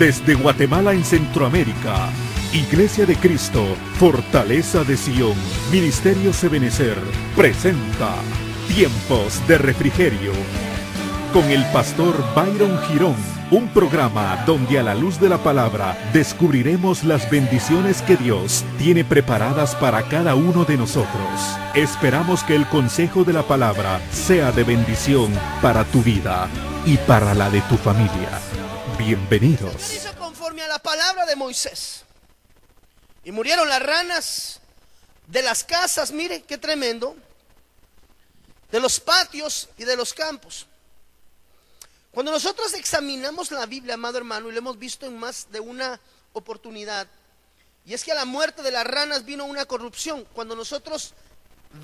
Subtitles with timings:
[0.00, 2.08] Desde Guatemala en Centroamérica,
[2.54, 3.62] Iglesia de Cristo,
[3.98, 5.34] Fortaleza de Sion,
[5.70, 6.96] Ministerio Sebenecer,
[7.36, 8.14] presenta
[8.66, 10.32] Tiempos de Refrigerio
[11.34, 13.14] con el pastor Byron Girón,
[13.50, 19.04] un programa donde a la luz de la palabra descubriremos las bendiciones que Dios tiene
[19.04, 21.58] preparadas para cada uno de nosotros.
[21.74, 25.30] Esperamos que el consejo de la palabra sea de bendición
[25.60, 26.48] para tu vida
[26.86, 28.49] y para la de tu familia.
[29.02, 29.94] Bienvenidos.
[29.94, 32.02] Hizo conforme a la palabra de Moisés.
[33.24, 34.60] Y murieron las ranas
[35.26, 37.16] de las casas, mire qué tremendo,
[38.70, 40.66] de los patios y de los campos.
[42.10, 45.98] Cuando nosotros examinamos la Biblia, amado hermano, y lo hemos visto en más de una
[46.34, 47.06] oportunidad,
[47.86, 50.26] y es que a la muerte de las ranas vino una corrupción.
[50.34, 51.14] Cuando nosotros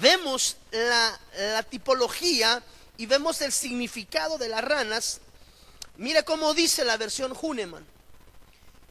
[0.02, 2.62] vemos la, tipología
[2.98, 5.22] y vemos el significado de las ranas,
[5.96, 7.86] mira cómo dice la versión Huneman.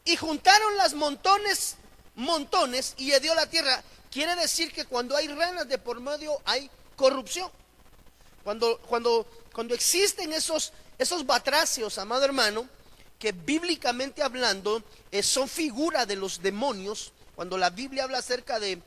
[0.04, 1.76] Y juntaron las montones,
[2.14, 3.82] montones, y hedió la tierra.
[4.10, 7.50] Quiere decir que cuando hay ranas de por medio hay corrupción.
[8.44, 12.68] Cuando, cuando, cuando existen esos esos batracios, amado hermano,
[13.18, 18.80] que bíblicamente hablando eh, son figura de los demonios, cuando la Biblia habla acerca de,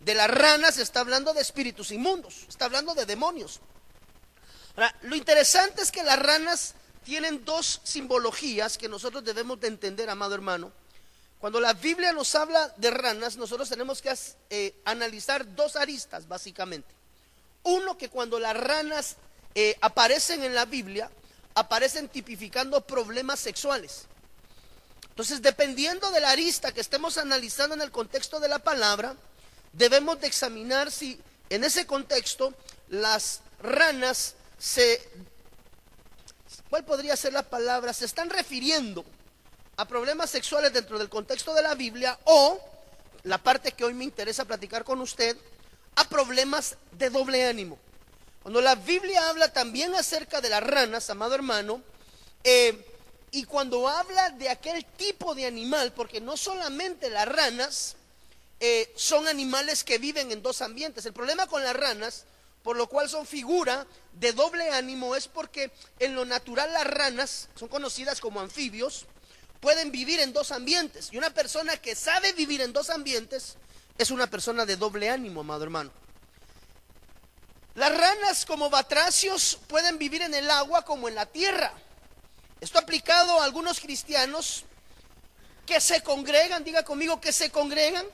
[0.00, 3.60] de las ranas, está hablando de espíritus inmundos, está hablando de demonios.
[4.76, 6.74] Ahora, lo interesante es que las ranas
[7.04, 10.72] tienen dos simbologías que nosotros debemos de entender, amado hermano.
[11.38, 14.14] Cuando la Biblia nos habla de ranas, nosotros tenemos que
[14.50, 16.88] eh, analizar dos aristas, básicamente.
[17.64, 19.16] Uno, que cuando las ranas
[19.54, 21.10] eh, aparecen en la Biblia,
[21.54, 24.06] aparecen tipificando problemas sexuales.
[25.10, 29.14] Entonces, dependiendo de la arista que estemos analizando en el contexto de la palabra,
[29.72, 32.54] debemos de examinar si en ese contexto
[32.88, 35.00] las ranas se...
[36.70, 37.92] ¿Cuál podría ser la palabra?
[37.92, 39.04] Se están refiriendo
[39.76, 42.58] a problemas sexuales dentro del contexto de la Biblia o,
[43.24, 45.36] la parte que hoy me interesa platicar con usted,
[45.96, 47.78] a problemas de doble ánimo.
[48.42, 51.82] Cuando la Biblia habla también acerca de las ranas, amado hermano,
[52.42, 52.86] eh,
[53.30, 57.96] y cuando habla de aquel tipo de animal, porque no solamente las ranas
[58.60, 62.24] eh, son animales que viven en dos ambientes, el problema con las ranas,
[62.64, 67.50] por lo cual son figura de doble ánimo, es porque en lo natural las ranas
[67.54, 69.04] son conocidas como anfibios,
[69.60, 73.56] pueden vivir en dos ambientes, y una persona que sabe vivir en dos ambientes
[73.98, 75.92] es una persona de doble ánimo, amado hermano.
[77.74, 81.70] Las ranas como batracios pueden vivir en el agua como en la tierra.
[82.62, 84.64] Esto aplicado a algunos cristianos
[85.66, 88.06] que se congregan, diga conmigo que se congregan,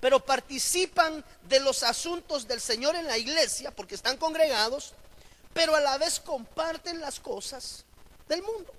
[0.00, 4.94] pero participan de los asuntos del Señor en la iglesia porque están congregados,
[5.52, 7.84] pero a la vez comparten las cosas
[8.28, 8.72] del mundo.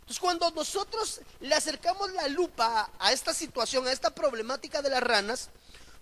[0.00, 5.02] Entonces cuando nosotros le acercamos la lupa a esta situación, a esta problemática de las
[5.02, 5.48] ranas,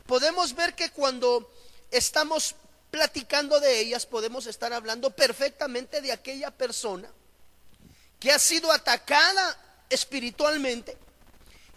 [0.06, 1.50] podemos ver que cuando
[1.90, 2.54] estamos
[2.90, 7.08] platicando de ellas, podemos estar hablando perfectamente de aquella persona
[8.20, 9.58] que ha sido atacada
[9.90, 10.96] espiritualmente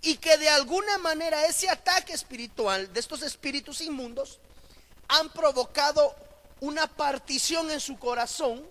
[0.02, 4.40] y que de alguna manera ese ataque espiritual de estos espíritus inmundos
[5.08, 6.16] han provocado
[6.60, 8.66] una partición en su corazón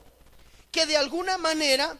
[0.71, 1.97] que de alguna manera,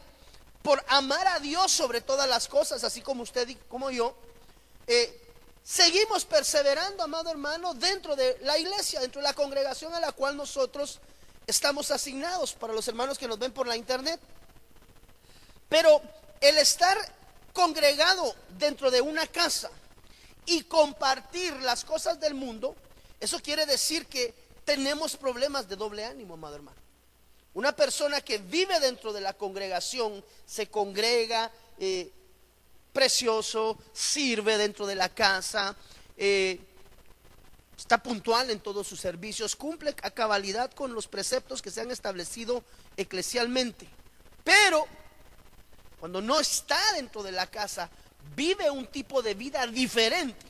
[0.61, 4.15] por amar a Dios sobre todas las cosas, así como usted y como yo,
[4.85, 5.23] eh,
[5.67, 10.37] Seguimos perseverando, amado hermano, dentro de la iglesia, dentro de la congregación a la cual
[10.37, 11.01] nosotros
[11.45, 14.17] estamos asignados para los hermanos que nos ven por la internet.
[15.67, 16.01] Pero
[16.39, 16.97] el estar
[17.57, 19.71] congregado dentro de una casa
[20.45, 22.75] y compartir las cosas del mundo,
[23.19, 24.31] eso quiere decir que
[24.63, 26.77] tenemos problemas de doble ánimo, amado hermano.
[27.55, 32.11] Una persona que vive dentro de la congregación, se congrega, eh,
[32.93, 35.75] precioso, sirve dentro de la casa,
[36.15, 36.59] eh,
[37.75, 41.89] está puntual en todos sus servicios, cumple a cabalidad con los preceptos que se han
[41.89, 42.63] establecido
[42.97, 43.87] eclesialmente.
[44.43, 44.87] Pero
[45.99, 47.89] cuando no está dentro de la casa,
[48.35, 50.45] vive un tipo de vida diferente,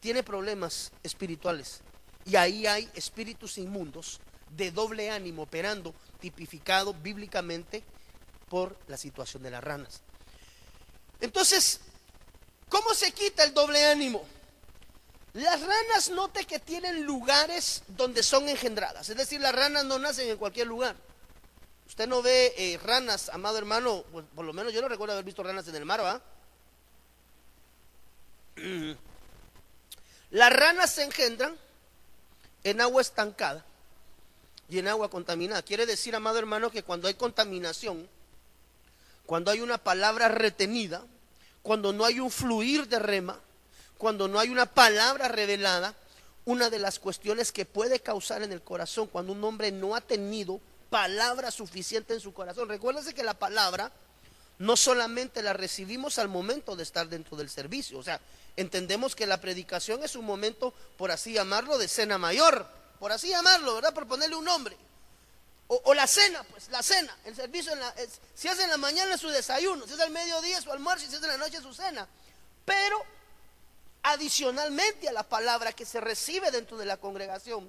[0.00, 1.80] tiene problemas espirituales.
[2.26, 4.20] Y ahí hay espíritus inmundos
[4.50, 7.82] de doble ánimo operando, tipificado bíblicamente
[8.48, 10.02] por la situación de las ranas.
[11.20, 11.80] Entonces,
[12.68, 14.24] ¿cómo se quita el doble ánimo?
[15.32, 20.28] Las ranas note que tienen lugares donde son engendradas, es decir, las ranas no nacen
[20.30, 20.94] en cualquier lugar.
[21.94, 25.24] Usted no ve eh, ranas, amado hermano, pues, por lo menos yo no recuerdo haber
[25.24, 26.20] visto ranas en el mar, ¿va?
[30.32, 31.56] Las ranas se engendran
[32.64, 33.64] en agua estancada
[34.68, 35.62] y en agua contaminada.
[35.62, 38.08] Quiere decir, amado hermano, que cuando hay contaminación,
[39.24, 41.04] cuando hay una palabra retenida,
[41.62, 43.38] cuando no hay un fluir de rema,
[43.98, 45.94] cuando no hay una palabra revelada,
[46.44, 50.00] una de las cuestiones que puede causar en el corazón cuando un hombre no ha
[50.00, 50.60] tenido
[50.94, 52.68] palabra suficiente en su corazón.
[52.68, 53.90] Recuérdense que la palabra
[54.60, 58.20] no solamente la recibimos al momento de estar dentro del servicio, o sea,
[58.56, 62.64] entendemos que la predicación es un momento, por así llamarlo, de cena mayor,
[63.00, 63.92] por así llamarlo, ¿verdad?
[63.92, 64.76] Por ponerle un nombre.
[65.66, 67.92] O, la cena, pues la cena, el servicio, en la,
[68.32, 71.16] si es en la mañana es su desayuno, si es al mediodía su almuerzo, si
[71.16, 72.06] es en la noche su cena.
[72.64, 73.02] Pero
[74.04, 77.68] adicionalmente a la palabra que se recibe dentro de la congregación,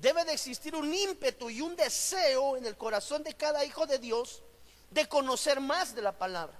[0.00, 3.98] debe de existir un ímpetu y un deseo en el corazón de cada hijo de
[3.98, 4.42] Dios
[4.90, 6.58] de conocer más de la palabra.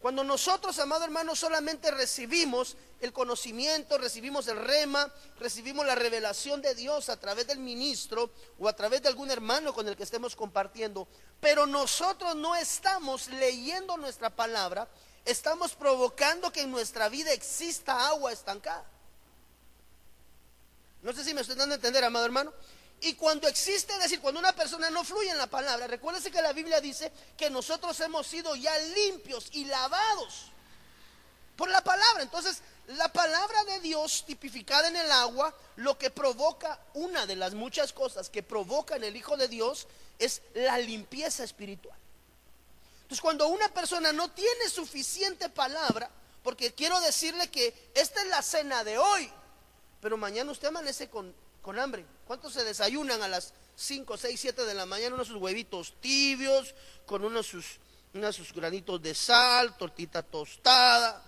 [0.00, 6.74] Cuando nosotros, amado hermano, solamente recibimos el conocimiento, recibimos el rema, recibimos la revelación de
[6.74, 10.34] Dios a través del ministro o a través de algún hermano con el que estemos
[10.34, 11.06] compartiendo,
[11.38, 14.88] pero nosotros no estamos leyendo nuestra palabra,
[15.26, 18.86] estamos provocando que en nuestra vida exista agua estancada.
[21.02, 22.52] No sé si me estoy dando a entender, amado hermano.
[23.02, 26.42] Y cuando existe, es decir, cuando una persona no fluye en la palabra, recuérdese que
[26.42, 30.50] la Biblia dice que nosotros hemos sido ya limpios y lavados
[31.56, 32.22] por la palabra.
[32.22, 37.54] Entonces, la palabra de Dios tipificada en el agua, lo que provoca, una de las
[37.54, 39.86] muchas cosas que provoca en el Hijo de Dios
[40.18, 41.98] es la limpieza espiritual.
[43.02, 46.10] Entonces, cuando una persona no tiene suficiente palabra,
[46.42, 49.30] porque quiero decirle que esta es la cena de hoy,
[50.00, 52.04] pero mañana usted amanece con con hambre.
[52.26, 56.74] ¿Cuántos se desayunan a las 5, 6, 7 de la mañana unos sus huevitos tibios,
[57.06, 57.78] con unos sus,
[58.14, 61.24] unos sus granitos de sal, tortita tostada?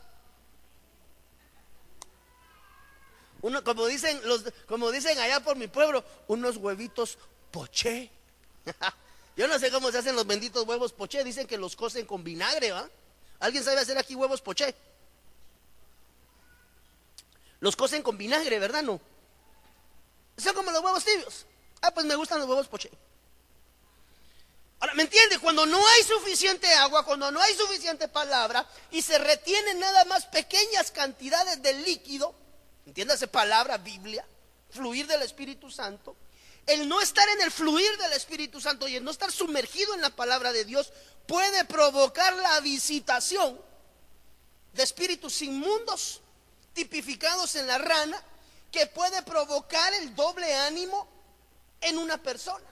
[3.42, 7.18] Uno, como dicen, los, como dicen allá por mi pueblo, unos huevitos
[7.50, 8.10] poché.
[9.36, 12.22] Yo no sé cómo se hacen los benditos huevos poché, dicen que los cocen con
[12.22, 12.88] vinagre, ¿va?
[13.40, 14.74] ¿Alguien sabe hacer aquí huevos poché?
[17.58, 18.82] Los cocen con vinagre, ¿verdad?
[18.82, 19.00] No.
[20.36, 21.46] Son como los huevos tibios.
[21.80, 22.90] Ah, pues me gustan los huevos poché.
[24.80, 25.38] Ahora, ¿me entiende?
[25.38, 30.26] Cuando no hay suficiente agua, cuando no hay suficiente palabra y se retienen nada más
[30.26, 32.34] pequeñas cantidades de líquido,
[32.86, 34.26] entiéndase palabra, Biblia,
[34.70, 36.16] fluir del Espíritu Santo,
[36.66, 40.00] el no estar en el fluir del Espíritu Santo y el no estar sumergido en
[40.00, 40.92] la palabra de Dios
[41.26, 43.60] puede provocar la visitación
[44.72, 46.20] de espíritus inmundos
[46.72, 48.20] tipificados en la rana
[48.72, 51.06] que puede provocar el doble ánimo
[51.82, 52.66] en una persona.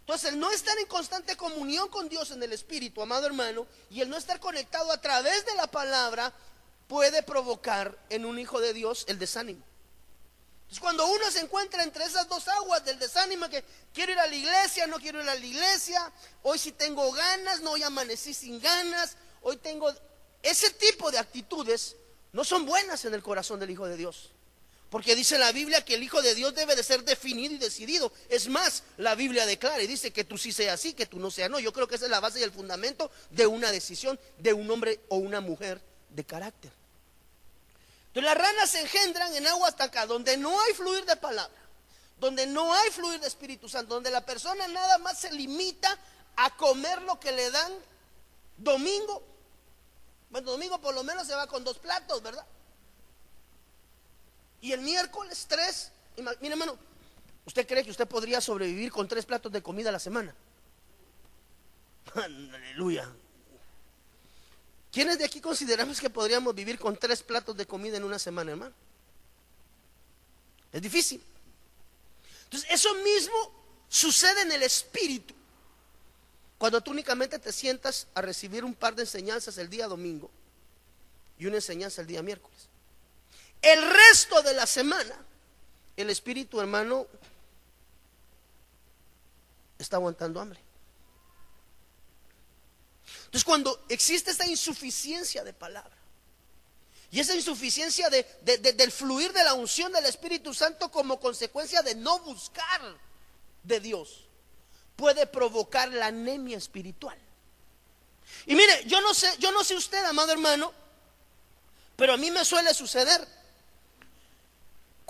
[0.00, 4.00] Entonces, el no estar en constante comunión con Dios en el Espíritu, amado hermano, y
[4.00, 6.32] el no estar conectado a través de la palabra,
[6.88, 9.64] puede provocar en un hijo de Dios el desánimo.
[10.62, 14.26] Entonces, cuando uno se encuentra entre esas dos aguas del desánimo, que quiero ir a
[14.26, 16.12] la iglesia, no quiero ir a la iglesia,
[16.42, 19.92] hoy sí tengo ganas, no hoy amanecí sin ganas, hoy tengo...
[20.42, 21.94] Ese tipo de actitudes
[22.32, 24.30] no son buenas en el corazón del Hijo de Dios.
[24.90, 28.12] Porque dice la Biblia que el Hijo de Dios debe de ser definido y decidido.
[28.28, 31.30] Es más, la Biblia declara y dice que tú sí seas así, que tú no
[31.30, 31.60] seas no.
[31.60, 34.68] Yo creo que esa es la base y el fundamento de una decisión de un
[34.68, 36.72] hombre o una mujer de carácter.
[38.08, 41.56] Entonces las ranas se engendran en agua hasta acá, donde no hay fluir de palabra,
[42.18, 45.96] donde no hay fluir de Espíritu Santo, donde la persona nada más se limita
[46.34, 47.72] a comer lo que le dan
[48.56, 49.22] domingo.
[50.30, 52.44] Bueno, domingo por lo menos se va con dos platos, ¿verdad?
[54.60, 55.90] Y el miércoles tres.
[56.40, 56.76] Mire, hermano,
[57.46, 60.34] ¿usted cree que usted podría sobrevivir con tres platos de comida a la semana?
[62.14, 63.10] Aleluya.
[64.92, 68.50] ¿Quiénes de aquí consideramos que podríamos vivir con tres platos de comida en una semana,
[68.50, 68.74] hermano?
[70.72, 71.22] Es difícil.
[72.44, 73.52] Entonces, eso mismo
[73.88, 75.34] sucede en el espíritu.
[76.58, 80.30] Cuando tú únicamente te sientas a recibir un par de enseñanzas el día domingo
[81.38, 82.69] y una enseñanza el día miércoles.
[83.62, 85.14] El resto de la semana,
[85.96, 87.06] el espíritu hermano
[89.78, 90.60] está aguantando hambre.
[93.24, 95.96] Entonces cuando existe esta insuficiencia de palabra
[97.10, 101.94] y esa insuficiencia de, del fluir de la unción del Espíritu Santo como consecuencia de
[101.94, 102.80] no buscar
[103.64, 104.26] de Dios,
[104.96, 107.18] puede provocar la anemia espiritual.
[108.46, 110.72] Y mire, yo no sé, yo no sé usted, amado hermano,
[111.96, 113.26] pero a mí me suele suceder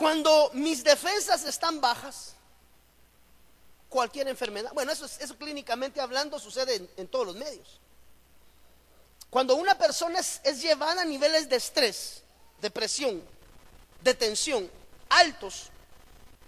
[0.01, 2.33] cuando mis defensas están bajas,
[3.91, 7.79] cualquier enfermedad, bueno, eso, eso clínicamente hablando sucede en, todos los medios.
[9.29, 12.23] Cuando una persona es, llevada a niveles de estrés,
[12.63, 13.23] depresión,
[14.01, 14.71] de tensión
[15.11, 15.69] altos,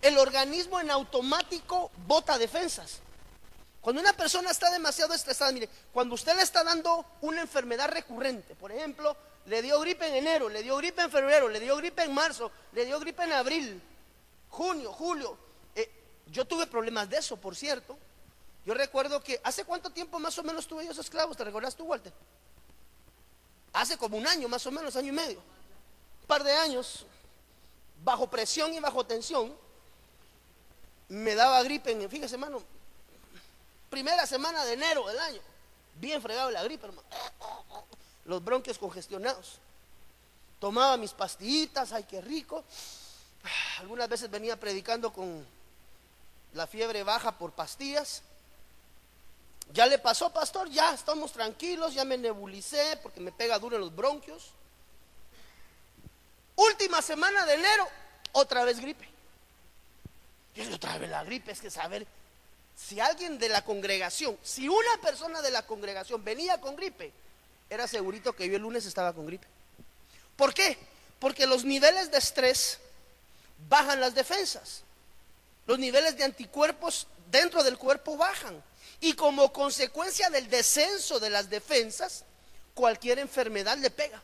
[0.01, 3.01] el organismo en automático bota defensas.
[3.83, 8.55] Cuando una persona está demasiado estresada, mire, cuando usted le está dando una enfermedad recurrente,
[8.55, 9.15] por ejemplo,
[9.47, 12.51] le dio gripe en enero, le dio gripe en febrero, le dio gripe en marzo,
[12.73, 13.83] le dio gripe en abril,
[14.49, 15.37] junio, julio.
[15.75, 15.91] Eh,
[16.27, 17.99] yo tuve problemas de eso, por cierto.
[18.65, 21.75] Yo recuerdo que hace cuánto tiempo más o menos tuve yo esos esclavos, ¿te recuerdas
[21.75, 22.13] tú, Walter?
[23.73, 25.39] Hace como un año, más o menos, año y medio.
[26.21, 27.05] Un par de años,
[28.05, 29.53] bajo presión y bajo tensión,
[31.09, 32.63] me daba gripe, en, fíjese, hermano,
[33.91, 35.41] primera semana de enero del año,
[35.97, 37.07] bien fregado la gripe, hermano.
[38.25, 39.59] Los bronquios congestionados.
[40.59, 42.65] Tomaba mis pastillitas, ay, qué rico.
[43.81, 45.45] Algunas veces venía predicando con
[46.55, 48.23] la fiebre baja por pastillas.
[49.73, 53.83] Ya le pasó, pastor, ya estamos tranquilos, ya me nebulicé porque me pega duro en
[53.83, 54.51] los bronquios.
[56.57, 57.89] Última semana de enero,
[58.33, 59.09] otra vez gripe.
[60.55, 62.07] Y otra vez la gripe, es que saber
[62.77, 67.13] si alguien de la congregación, si una persona de la congregación venía con gripe,
[67.73, 69.47] era segurito que yo el lunes estaba con gripe.
[70.37, 70.77] ¿Por qué?
[71.19, 72.79] Porque los niveles de estrés
[73.69, 74.83] bajan las defensas.
[75.67, 78.63] Los niveles de anticuerpos dentro del cuerpo bajan.
[79.01, 82.25] Y como consecuencia del descenso de las defensas,
[82.75, 84.23] cualquier enfermedad le pega.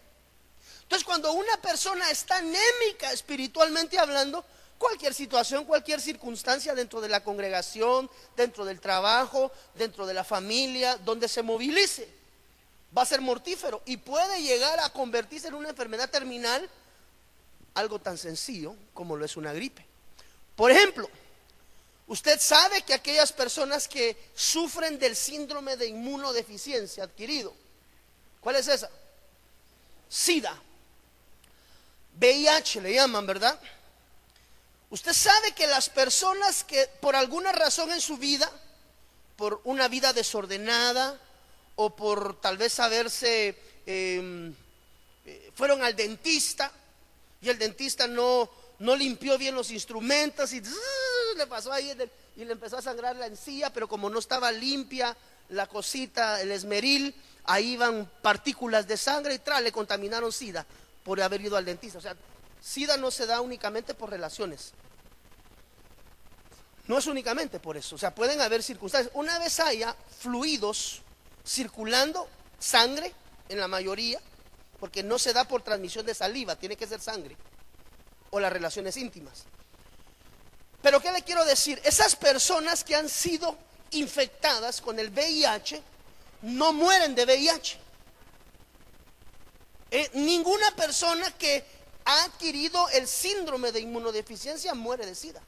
[0.82, 4.44] Entonces, cuando una persona está anémica espiritualmente hablando,
[4.76, 10.96] cualquier situación, cualquier circunstancia dentro de la congregación, dentro del trabajo, dentro de la familia,
[10.98, 12.17] donde se movilice,
[12.96, 16.68] va a ser mortífero y puede llegar a convertirse en una enfermedad terminal,
[17.74, 19.86] algo tan sencillo como lo es una gripe.
[20.56, 21.08] Por ejemplo,
[22.06, 27.54] usted sabe que aquellas personas que sufren del síndrome de inmunodeficiencia adquirido,
[28.40, 28.90] ¿cuál es esa?
[30.08, 30.58] SIDA,
[32.18, 33.60] VIH le llaman, ¿verdad?
[34.90, 38.50] Usted sabe que las personas que por alguna razón en su vida,
[39.36, 41.20] por una vida desordenada
[41.80, 43.56] o por tal vez haberse,
[43.86, 44.52] em,
[45.24, 46.72] eh, fueron al dentista
[47.40, 50.60] y el dentista no, no limpió bien los instrumentos y
[51.36, 51.92] le pasó ahí
[52.34, 55.16] y le empezó a sangrar la encía, pero como no estaba limpia
[55.50, 60.66] la cosita, el esmeril, ahí iban partículas de sangre y tras le contaminaron SIDA
[61.04, 61.98] por haber ido al dentista.
[61.98, 62.16] O sea,
[62.60, 64.72] SIDA no se da únicamente por relaciones.
[66.88, 67.94] No es únicamente por eso.
[67.94, 69.14] O sea, pueden haber circunstancias.
[69.14, 71.02] Una vez haya fluidos
[71.48, 72.28] circulando,
[72.58, 73.12] sangre
[73.48, 74.20] en la mayoría,
[74.78, 77.36] porque no se da por transmisión de saliva, tiene que ser sangre.
[78.30, 79.44] O las relaciones íntimas.
[80.82, 81.80] Pero ¿qué le quiero decir?
[81.84, 83.56] Esas personas que han sido
[83.90, 85.82] infectadas con el VIH
[86.42, 87.78] no mueren de VIH.
[89.90, 91.64] Eh, ninguna persona que
[92.04, 95.42] ha adquirido el síndrome de inmunodeficiencia muere de SIDA.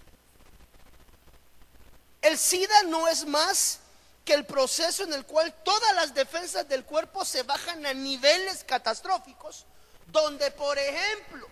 [2.22, 3.80] El SIDA no es más
[4.24, 8.64] que el proceso en el cual todas las defensas del cuerpo se bajan a niveles
[8.64, 9.66] catastróficos,
[10.06, 11.48] donde por ejemplo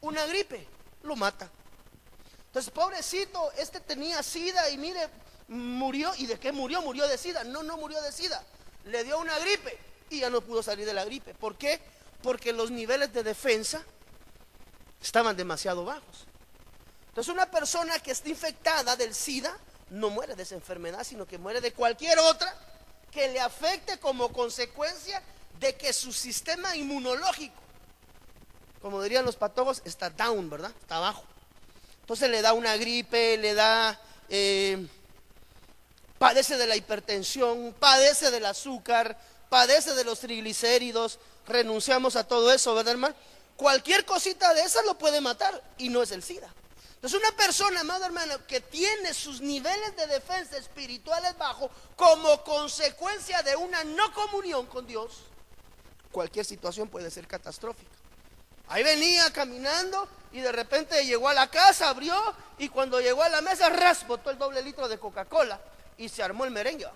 [0.00, 0.66] una gripe
[1.02, 1.50] lo mata.
[2.46, 5.08] Entonces, pobrecito, este tenía SIDA y mire,
[5.48, 6.12] murió.
[6.16, 6.80] ¿Y de qué murió?
[6.82, 7.44] Murió de SIDA.
[7.44, 8.42] No, no murió de SIDA.
[8.84, 9.78] Le dio una gripe
[10.10, 11.34] y ya no pudo salir de la gripe.
[11.34, 11.80] ¿Por qué?
[12.22, 13.84] Porque los niveles de defensa
[15.00, 16.26] estaban demasiado bajos.
[17.08, 19.56] Entonces una persona que está infectada del SIDA
[19.90, 22.54] no muere de esa enfermedad, sino que muere de cualquier otra
[23.10, 25.22] que le afecte como consecuencia
[25.58, 27.60] de que su sistema inmunológico,
[28.80, 30.72] como dirían los patólogos, está down, ¿verdad?
[30.80, 31.24] Está abajo.
[32.00, 34.86] Entonces le da una gripe, le da, eh,
[36.18, 39.18] padece de la hipertensión, padece del azúcar,
[39.48, 43.14] padece de los triglicéridos, renunciamos a todo eso, ¿verdad, hermano?
[43.56, 46.48] Cualquier cosita de esas lo puede matar y no es el SIDA.
[46.98, 53.40] Entonces una persona, amado hermano, que tiene sus niveles de defensa espirituales bajos como consecuencia
[53.44, 55.20] de una no comunión con Dios,
[56.10, 57.92] cualquier situación puede ser catastrófica.
[58.66, 62.16] Ahí venía caminando y de repente llegó a la casa, abrió
[62.58, 65.60] y cuando llegó a la mesa raspotó el doble litro de Coca-Cola
[65.98, 66.88] y se armó el merengue.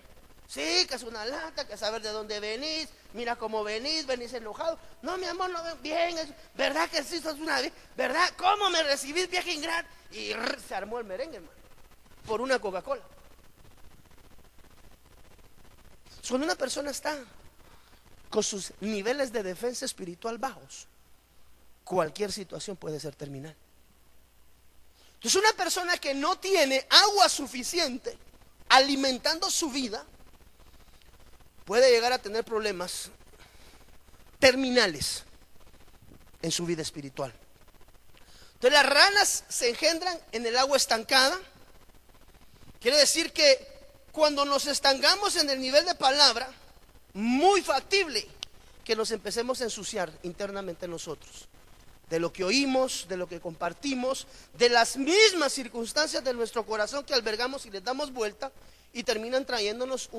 [0.52, 4.78] Sí, que es una lata, que saber de dónde venís, mira cómo venís, venís enojado.
[5.00, 6.14] No, mi amor, no bien,
[6.54, 7.58] ¿verdad que sí sos una
[7.96, 8.28] ¿Verdad?
[8.36, 9.88] ¿Cómo me recibís, vieja ingrata?
[10.10, 10.32] Y
[10.68, 11.56] se armó el merengue, hermano,
[12.26, 13.00] por una Coca-Cola.
[16.28, 17.18] Cuando una persona está
[18.28, 20.86] con sus niveles de defensa espiritual bajos,
[21.82, 23.56] cualquier situación puede ser terminal.
[25.14, 28.18] Entonces una persona que no tiene agua suficiente
[28.68, 30.04] alimentando su vida,
[31.64, 33.10] puede llegar a tener problemas
[34.38, 35.24] terminales
[36.42, 37.32] en su vida espiritual.
[38.54, 41.38] Entonces las ranas se engendran en el agua estancada.
[42.80, 43.66] Quiere decir que
[44.12, 46.48] cuando nos estancamos en el nivel de palabra,
[47.14, 48.26] muy factible
[48.84, 51.48] que nos empecemos a ensuciar internamente nosotros.
[52.10, 54.26] De lo que oímos, de lo que compartimos,
[54.58, 58.52] de las mismas circunstancias de nuestro corazón que albergamos y les damos vuelta
[58.92, 60.10] y terminan trayéndonos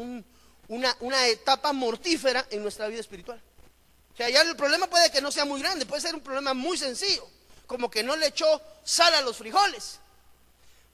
[0.68, 3.42] una, una etapa mortífera en nuestra vida espiritual.
[4.14, 6.54] O sea, ya el problema puede que no sea muy grande, puede ser un problema
[6.54, 7.28] muy sencillo,
[7.66, 10.00] como que no le echó sal a los frijoles.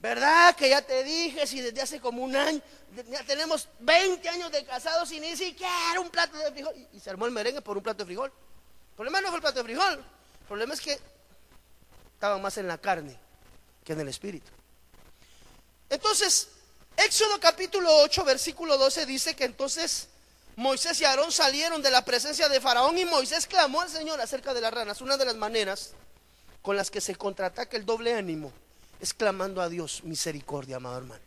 [0.00, 2.62] ¿Verdad que ya te dije si desde hace como un año,
[3.10, 6.74] ya tenemos 20 años de casados y ni siquiera un plato de frijol?
[6.94, 8.32] Y, se armó el merengue por un plato de frijol.
[8.90, 10.98] El problema no fue el plato de frijol, el problema es que
[12.14, 13.18] estaban más en la carne
[13.84, 14.50] que en el espíritu.
[15.90, 16.48] Entonces,
[17.04, 20.08] Éxodo capítulo 8, versículo 12 dice que entonces
[20.54, 24.52] Moisés y Aarón salieron de la presencia de Faraón y Moisés clamó al Señor acerca
[24.52, 25.00] de las ranas.
[25.00, 25.92] Una de las maneras
[26.60, 28.52] con las que se contraataca el doble ánimo
[29.00, 31.22] es clamando a Dios misericordia, amado hermano.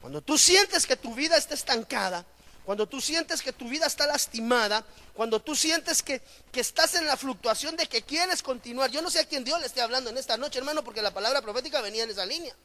[0.00, 2.26] Cuando tú sientes que tu vida está estancada,
[2.64, 4.84] cuando tú sientes que tu vida está lastimada,
[5.14, 6.20] cuando tú sientes que,
[6.50, 8.90] que, estás en la fluctuación de que quieres continuar.
[8.90, 11.14] Yo no sé a quién Dios le esté hablando en esta noche, hermano, porque la
[11.14, 12.56] palabra profética venía en esa línea.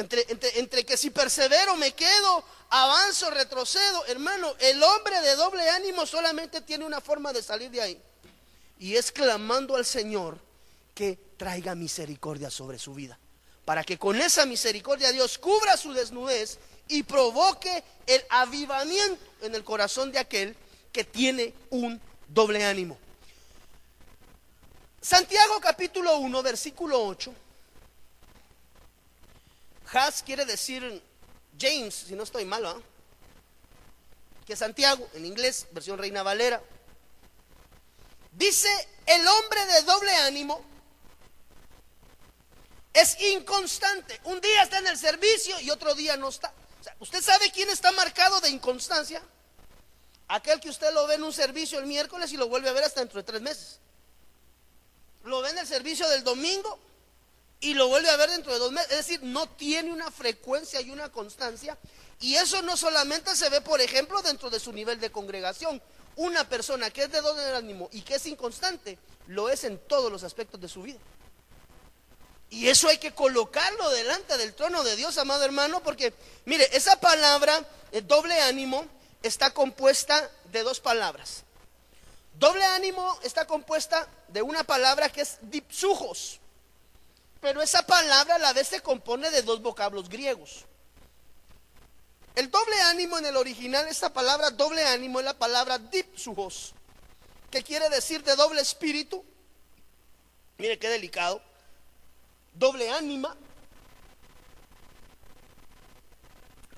[0.00, 6.62] Entre, que si persevero me quedo, avanzo, retrocedo, hermano, el hombre de doble ánimo solamente
[6.62, 8.02] tiene una forma de salir de ahí.
[8.78, 10.38] Y es clamando al Señor
[10.94, 13.18] que traiga misericordia sobre su vida.
[13.66, 19.62] Para que con esa misericordia Dios cubra su desnudez y provoque el avivamiento en el
[19.64, 20.56] corazón de aquel
[20.92, 22.96] que tiene un doble ánimo.
[25.02, 27.34] Santiago capítulo 1, versículo 8.
[29.92, 31.02] Has quiere decir
[31.58, 32.80] James, si no estoy malo, ¿ah?
[34.46, 36.62] que Santiago, en inglés, versión Reina Valera,
[38.32, 38.68] dice,
[39.06, 40.64] el hombre de doble ánimo
[42.92, 44.20] es inconstante.
[44.24, 46.52] Un día está en el servicio y otro día no está.
[46.98, 49.22] ¿Usted sabe quién está marcado de inconstancia?
[50.28, 52.84] Aquel que usted lo ve en un servicio el miércoles y lo vuelve a ver
[52.84, 53.80] hasta dentro de tres meses.
[55.24, 56.78] Lo ve en el servicio del domingo
[57.60, 58.90] y lo vuelve a ver dentro de dos meses.
[58.90, 61.76] Es decir, no tiene una frecuencia y una constancia.
[62.18, 65.80] Y eso no solamente se ve, por ejemplo, dentro de su nivel de congregación.
[66.16, 70.10] Una persona que es de doble ánimo y que es inconstante, lo es en todos
[70.10, 70.98] los aspectos de su vida.
[72.50, 76.12] Y eso hay que colocarlo delante del trono de Dios, amado hermano, porque
[76.46, 78.84] mire, esa palabra, el doble ánimo,
[79.22, 81.44] está compuesta de dos palabras.
[82.34, 86.40] Doble ánimo está compuesta de una palabra que es dipsujos,
[87.40, 90.66] pero esa palabra a la vez se compone de dos vocablos griegos.
[92.34, 96.74] El doble ánimo en el original, esta palabra doble ánimo es la palabra dipsujos,
[97.50, 99.24] que quiere decir de doble espíritu.
[100.58, 101.42] Mire qué delicado
[102.54, 103.36] doble ánima,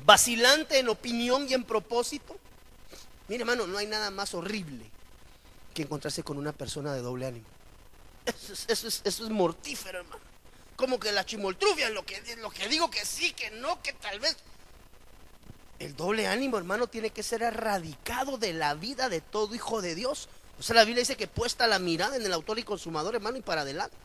[0.05, 2.37] vacilante en opinión y en propósito.
[3.29, 4.91] Mire, hermano, no hay nada más horrible
[5.75, 7.47] que encontrarse con una persona de doble ánimo.
[8.27, 10.32] Eso es, mortífero, hermano.
[10.83, 14.19] Como que la chimoltrufia, lo que, lo que digo que sí, que no, que tal
[14.19, 14.37] vez.
[15.79, 19.95] El doble ánimo, hermano, tiene que ser erradicado de la vida de todo hijo de
[19.95, 20.29] Dios.
[20.59, 23.37] O sea, la Biblia dice que puesta la mirada en el autor y consumador, hermano,
[23.37, 23.97] y para adelante.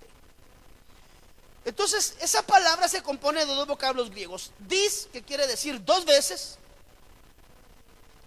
[1.66, 4.52] Entonces, esa palabra se compone de dos vocablos griegos.
[4.60, 6.60] Dis, que quiere decir dos veces,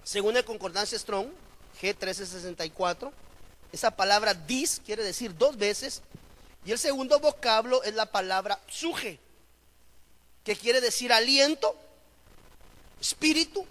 [0.02, 1.28] según el concordancia Strong,
[1.80, 3.12] G1364.
[3.70, 6.02] Esa palabra dis quiere decir dos veces.
[6.64, 9.18] Y el segundo vocablo es la palabra suje,
[10.44, 11.74] que quiere decir aliento,
[13.00, 13.66] espíritu,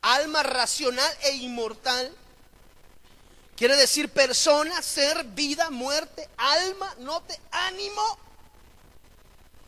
[0.00, 2.14] alma racional e inmortal.
[3.56, 8.18] Quiere decir persona, ser, vida, muerte, alma, note, ánimo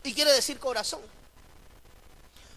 [0.02, 1.00] y quiere decir corazón.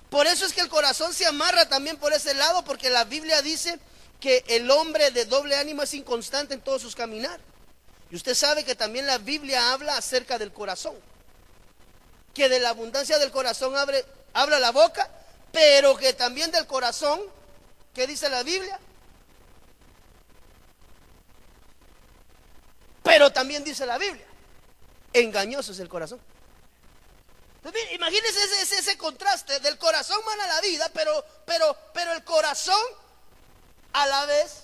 [0.09, 3.41] Por eso es que el corazón se amarra también por ese lado, porque la Biblia
[3.41, 3.77] dice
[4.19, 7.39] que el hombre de doble ánimo es inconstante en todos sus caminar.
[8.09, 10.95] Y usted sabe que también la Biblia habla acerca del corazón.
[12.33, 15.09] Que de la abundancia del corazón abre, habla la boca,
[15.51, 17.19] pero que también del corazón,
[17.93, 18.79] ¿qué dice la Biblia?
[23.03, 24.25] Pero también dice la Biblia,
[25.13, 26.19] engañoso es el corazón.
[27.91, 32.79] Imagínense ese, contraste del corazón a la vida, pero, pero, pero el corazón
[33.93, 34.63] a la vez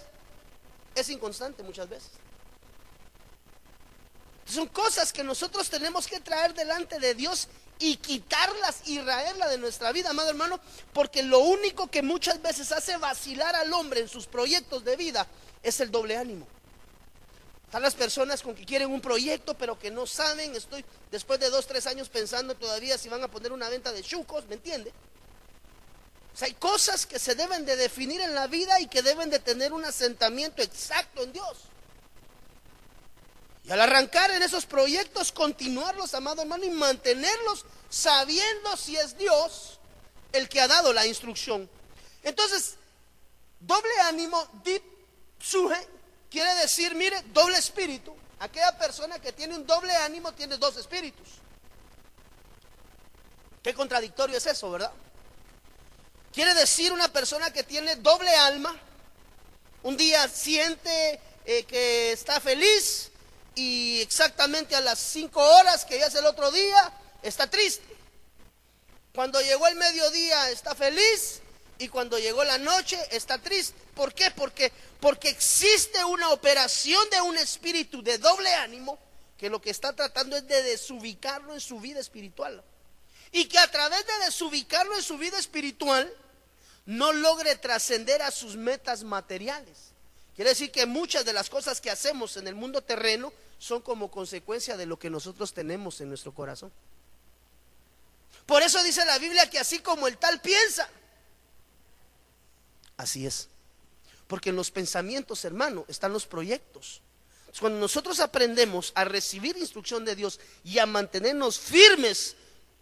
[0.95, 2.11] es inconstante muchas veces.
[4.53, 7.47] Son cosas que nosotros tenemos que traer delante de Dios
[7.79, 10.59] y quitarlas y raerlas de nuestra vida, amado hermano,
[10.93, 15.27] porque lo único que muchas veces hace vacilar al hombre en sus proyectos de vida
[15.63, 16.47] es el doble ánimo.
[17.65, 20.55] Están las personas con que quieren un proyecto, pero que no saben.
[20.55, 24.03] Estoy después de dos, tres años pensando todavía si van a poner una venta de
[24.03, 24.93] chucos, ¿me entiende?
[26.41, 29.73] Hay cosas que se deben de definir en la vida y que deben de tener
[29.73, 31.72] un asentamiento exacto en Dios.
[33.65, 39.79] Y al arrancar en esos proyectos, continuarlos, amado hermano, y mantenerlos sabiendo si es Dios
[40.33, 41.69] el que ha dado la instrucción.
[42.23, 42.75] Entonces,
[43.59, 44.83] doble ánimo, deep
[45.39, 45.87] suje,
[46.29, 48.13] quiere decir, mire, doble espíritu.
[48.39, 51.27] Aquella persona que tiene un doble ánimo tiene dos espíritus.
[53.61, 54.91] Qué contradictorio es eso, ¿verdad?
[56.33, 58.75] Quiere decir una persona que tiene doble alma.
[59.83, 63.12] Un día siente eh, que está feliz
[63.55, 67.85] y exactamente a las cinco horas que ya es el otro día está triste.
[69.13, 71.41] Cuando llegó el mediodía está feliz
[71.77, 73.79] y cuando llegó la noche está triste.
[73.95, 74.31] ¿Por qué?
[74.31, 78.97] Porque, porque existe una operación de un espíritu de doble ánimo
[79.37, 82.63] que lo que está tratando es de desubicarlo en su vida espiritual.
[83.31, 86.11] Y que a través de desubicarlo en su vida espiritual
[86.85, 89.93] no logre trascender a sus metas materiales.
[90.35, 94.11] Quiere decir que muchas de las cosas que hacemos en el mundo terreno son como
[94.11, 96.71] consecuencia de lo que nosotros tenemos en nuestro corazón.
[98.45, 100.89] Por eso dice la Biblia que así como el tal piensa,
[102.97, 103.47] así es.
[104.27, 107.01] Porque en los pensamientos, hermano, están los proyectos.
[107.59, 112.35] Cuando nosotros aprendemos a recibir instrucción de Dios y a mantenernos firmes,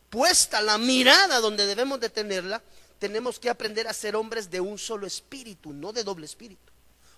[0.10, 2.64] puesta la mirada donde debemos de tenerla,
[2.98, 6.72] tenemos que aprender a ser hombres de un solo espíritu, no de doble espíritu.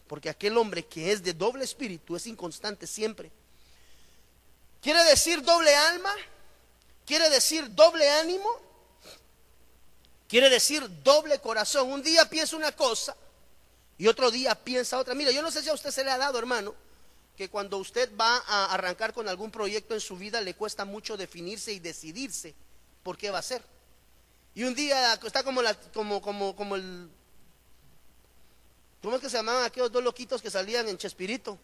[0.08, 3.32] Porque aquel hombre que es de doble espíritu es inconstante siempre.
[4.84, 6.14] ¿Quiere decir doble alma?
[7.06, 8.50] ¿Quiere decir doble ánimo?
[10.28, 11.90] Quiere decir doble corazón.
[11.90, 13.16] Un día piensa una cosa
[13.98, 15.16] y otro día piensa otra.
[15.16, 16.76] Mira, yo no sé si a usted se le ha dado, hermano,
[17.38, 21.16] que cuando usted va a arrancar con algún proyecto en su vida le cuesta mucho
[21.16, 22.54] definirse y decidirse
[23.04, 23.64] por qué va a ser.
[24.54, 27.10] Y un día está como, la, como, como, como el...
[29.02, 31.58] ¿Cómo es que se llamaban aquellos dos loquitos que salían en Chespirito?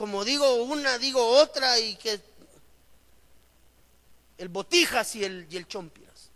[0.00, 2.18] Como digo una, digo otra y que
[4.38, 6.30] el botijas y el, y el chompiras.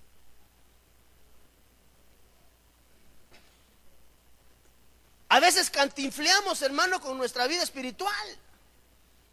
[5.31, 8.38] A veces cantinfleamos, hermano, con nuestra vida espiritual.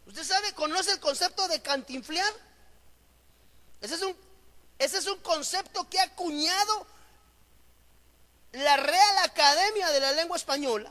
[0.06, 2.32] ¿Usted sabe, conoce el concepto de cantinflear?
[3.82, 4.16] Ese es un,
[4.78, 6.86] ese es un concepto que ha acuñado
[8.52, 10.90] la Real Academia de la Lengua Española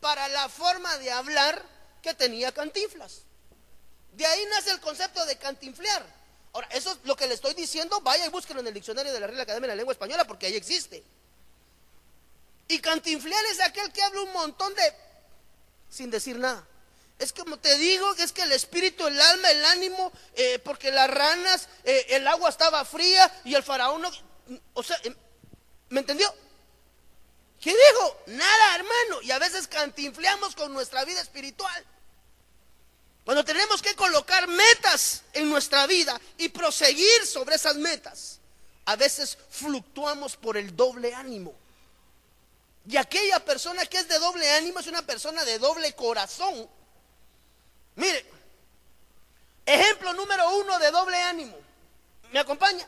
[0.00, 1.73] para la forma de hablar
[2.04, 3.22] que tenía cantinflas.
[4.12, 6.04] De ahí nace el concepto de cantinflear.
[6.52, 9.18] Ahora, eso es lo que le estoy diciendo, vaya y búsquelo en el diccionario de
[9.18, 11.02] la Real Academia de la Lengua Española porque ahí existe.
[12.68, 14.94] Y cantinflear es aquel que habla un montón de...
[15.88, 16.66] sin decir nada.
[17.18, 21.08] Es como te digo, es que el espíritu, el alma, el ánimo, eh, porque las
[21.08, 24.10] ranas, eh, el agua estaba fría y el faraón no...
[24.74, 25.00] O sea,
[25.88, 26.32] ¿me entendió?
[27.62, 28.20] ¿Qué dijo?
[28.26, 29.22] Nada, hermano.
[29.22, 31.93] Y a veces cantinfleamos con nuestra vida espiritual.
[33.24, 38.38] Cuando tenemos que colocar metas en nuestra vida y proseguir sobre esas metas,
[38.84, 41.54] a veces fluctuamos por el doble ánimo.
[42.86, 46.68] Y aquella persona que es de doble ánimo es una persona de doble corazón.
[47.96, 48.26] Mire,
[49.64, 51.56] ejemplo número uno de doble ánimo.
[52.30, 52.86] ¿Me acompaña?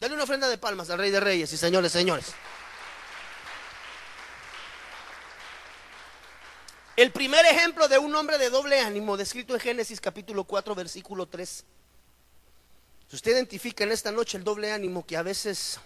[0.00, 2.26] Dale una ofrenda de palmas al Rey de Reyes y señores, señores.
[6.98, 11.26] El primer ejemplo de un hombre de doble ánimo, descrito en Génesis capítulo 4, versículo
[11.26, 11.64] 3.
[13.08, 15.78] Si usted identifica en esta noche el doble ánimo que a veces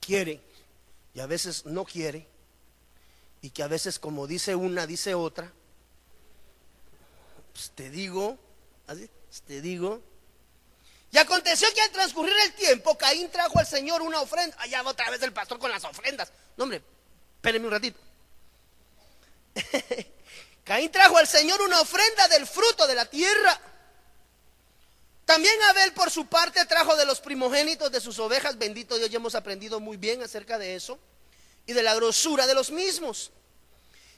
[0.00, 0.40] quiere
[1.12, 2.26] y a veces no quiere,
[3.42, 5.52] y que a veces como dice una, dice otra,
[7.52, 8.38] pues te digo,
[8.86, 10.00] así, pues te digo.
[11.12, 14.56] Y aconteció que al transcurrir el tiempo, Caín trajo al Señor una ofrenda.
[14.60, 16.32] Allá va otra vez el pastor con las ofrendas.
[16.56, 16.80] No, hombre,
[17.36, 18.00] espérenme un ratito.
[20.64, 23.60] Caín trajo al Señor una ofrenda del fruto de la tierra.
[25.24, 29.16] También Abel por su parte trajo de los primogénitos de sus ovejas, bendito Dios, ya
[29.16, 30.98] hemos aprendido muy bien acerca de eso,
[31.66, 33.30] y de la grosura de los mismos.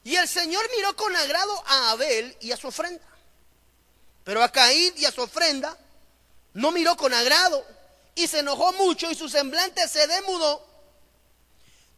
[0.02, 3.04] Y el Señor miró con agrado a Abel y a su ofrenda.
[4.24, 5.76] Pero a Caín y a su ofrenda
[6.54, 7.64] no miró con agrado
[8.14, 10.64] y se enojó mucho y su semblante se demudó.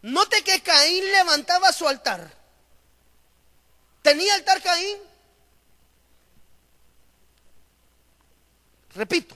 [0.03, 2.38] Note que Caín levantaba su altar
[4.03, 4.99] ¿Tenía altar Caín?
[8.95, 9.35] Repito,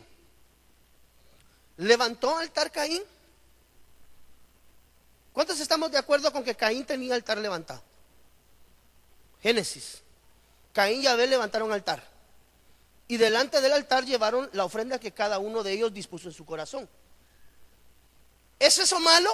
[1.77, 3.03] ¿levantó altar Caín?
[5.33, 7.83] ¿Cuántos estamos de acuerdo con que Caín tenía altar levantado?
[9.41, 10.03] Génesis.
[10.73, 12.03] Caín y Abel levantaron altar.
[13.09, 16.47] Y delante del altar llevaron la ofrenda que cada uno de ellos dispuso en su
[16.47, 16.89] corazón.
[18.59, 19.31] ¿Es eso malo?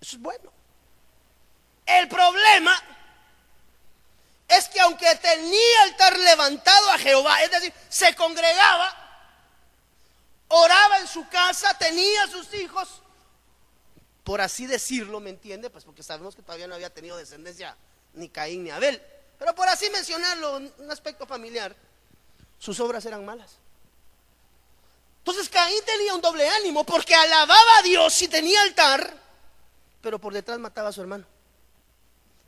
[0.00, 0.59] Eso es bueno.
[1.98, 2.80] El problema
[4.48, 8.94] es que aunque tenía altar levantado a Jehová, es decir, se congregaba,
[10.48, 13.02] oraba en su casa, tenía sus hijos,
[14.24, 15.70] por así decirlo, ¿me entiende?
[15.70, 17.76] Pues porque sabemos que todavía no había tenido descendencia
[18.14, 19.00] ni Caín ni Abel,
[19.38, 21.74] pero por así mencionarlo, un aspecto familiar,
[22.58, 23.56] sus obras eran malas.
[25.18, 29.16] Entonces Caín tenía un doble ánimo porque alababa a Dios y tenía altar,
[30.00, 31.24] pero por detrás mataba a su hermano.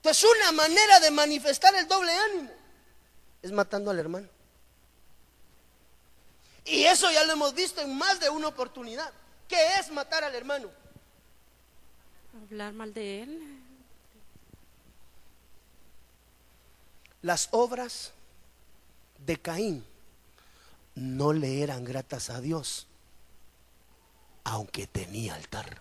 [0.03, 2.51] Entonces una manera de manifestar el doble ánimo
[3.41, 4.29] es matando al hermano.
[6.65, 9.13] Y eso ya lo hemos visto en más de una oportunidad.
[9.47, 10.69] ¿Qué es matar al hermano?
[12.43, 13.63] Hablar mal de él.
[17.21, 18.11] Las obras
[19.19, 19.85] de Caín
[20.97, 22.89] no le eran gratas a Dios,
[24.43, 25.81] aunque tenía altar.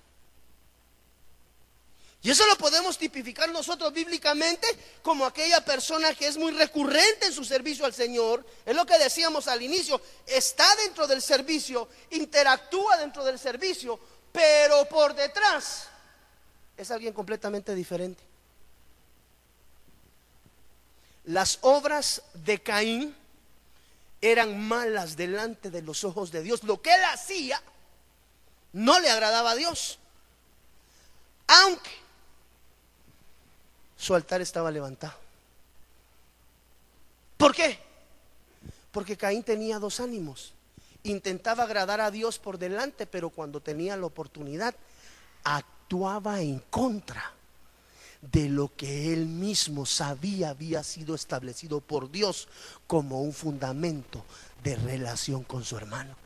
[2.23, 4.67] Y eso lo podemos tipificar nosotros bíblicamente
[5.01, 8.45] como aquella persona que es muy recurrente en su servicio al Señor.
[8.63, 9.99] Es lo que decíamos al inicio.
[10.27, 13.99] Está dentro del servicio, interactúa dentro del servicio,
[14.31, 15.87] pero por detrás
[16.77, 18.23] es alguien completamente diferente.
[21.25, 23.15] Las obras de Caín
[24.21, 26.63] eran malas delante de los ojos de Dios.
[26.63, 27.59] Lo que él hacía
[28.73, 29.97] no le agradaba a Dios.
[31.47, 32.00] Aunque
[34.01, 35.13] su altar estaba levantado.
[37.37, 37.77] ¿Por qué?
[38.91, 40.53] Porque Caín tenía dos ánimos.
[41.03, 44.73] Intentaba agradar a Dios por delante, pero cuando tenía la oportunidad,
[45.43, 47.31] actuaba en contra
[48.21, 52.47] de lo que él mismo sabía había sido establecido por Dios
[52.87, 54.25] como un fundamento
[54.63, 56.20] de relación con su hermano.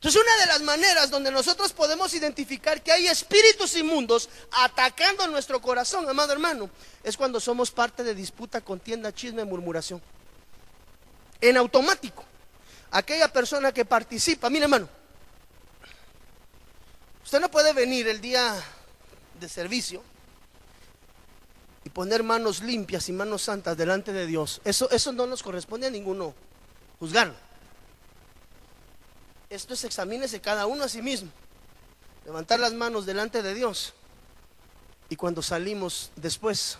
[0.00, 5.60] Entonces una de las maneras donde nosotros podemos identificar que hay espíritus inmundos atacando nuestro
[5.60, 6.70] corazón, amado hermano,
[7.04, 10.00] es cuando somos parte de disputa, contienda, chisme, murmuración.
[11.42, 12.24] En automático.
[12.92, 14.88] Aquella persona que participa, mire hermano,
[17.22, 18.54] usted no puede venir el día
[19.38, 20.02] de servicio
[21.84, 24.62] y poner manos limpias y manos santas delante de Dios.
[24.64, 26.32] Eso, eso no nos corresponde a ninguno
[26.98, 27.49] juzgarlo.
[29.50, 31.28] Esto es examínese cada uno a sí mismo.
[32.24, 33.94] Levantar las manos delante de Dios.
[35.08, 36.78] Y cuando salimos después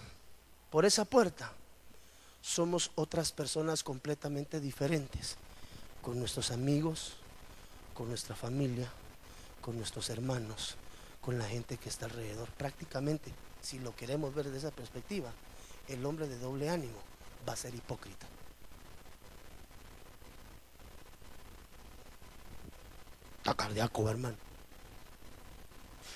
[0.70, 1.52] por esa puerta,
[2.40, 5.37] somos otras personas completamente diferentes.
[6.00, 7.14] Con nuestros amigos,
[7.92, 8.88] con nuestra familia,
[9.61, 10.76] con nuestros hermanos,
[11.20, 12.48] con la gente que está alrededor.
[12.50, 15.33] Prácticamente si lo queremos ver desde esa perspectiva,
[15.88, 16.98] el hombre de doble ánimo
[17.48, 18.26] va a ser hipócrita.
[23.40, 24.37] Está cardíaco, hermano.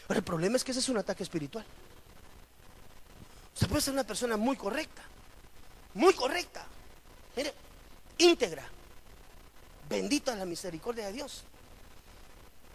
[0.06, 1.64] Pero el problema es que ese es un ataque espiritual.
[3.54, 5.02] Usted puede ser una persona muy correcta,
[5.94, 6.66] muy correcta,
[7.36, 7.54] mire,
[8.18, 8.64] íntegra,
[9.88, 11.44] bendita la misericordia de Dios,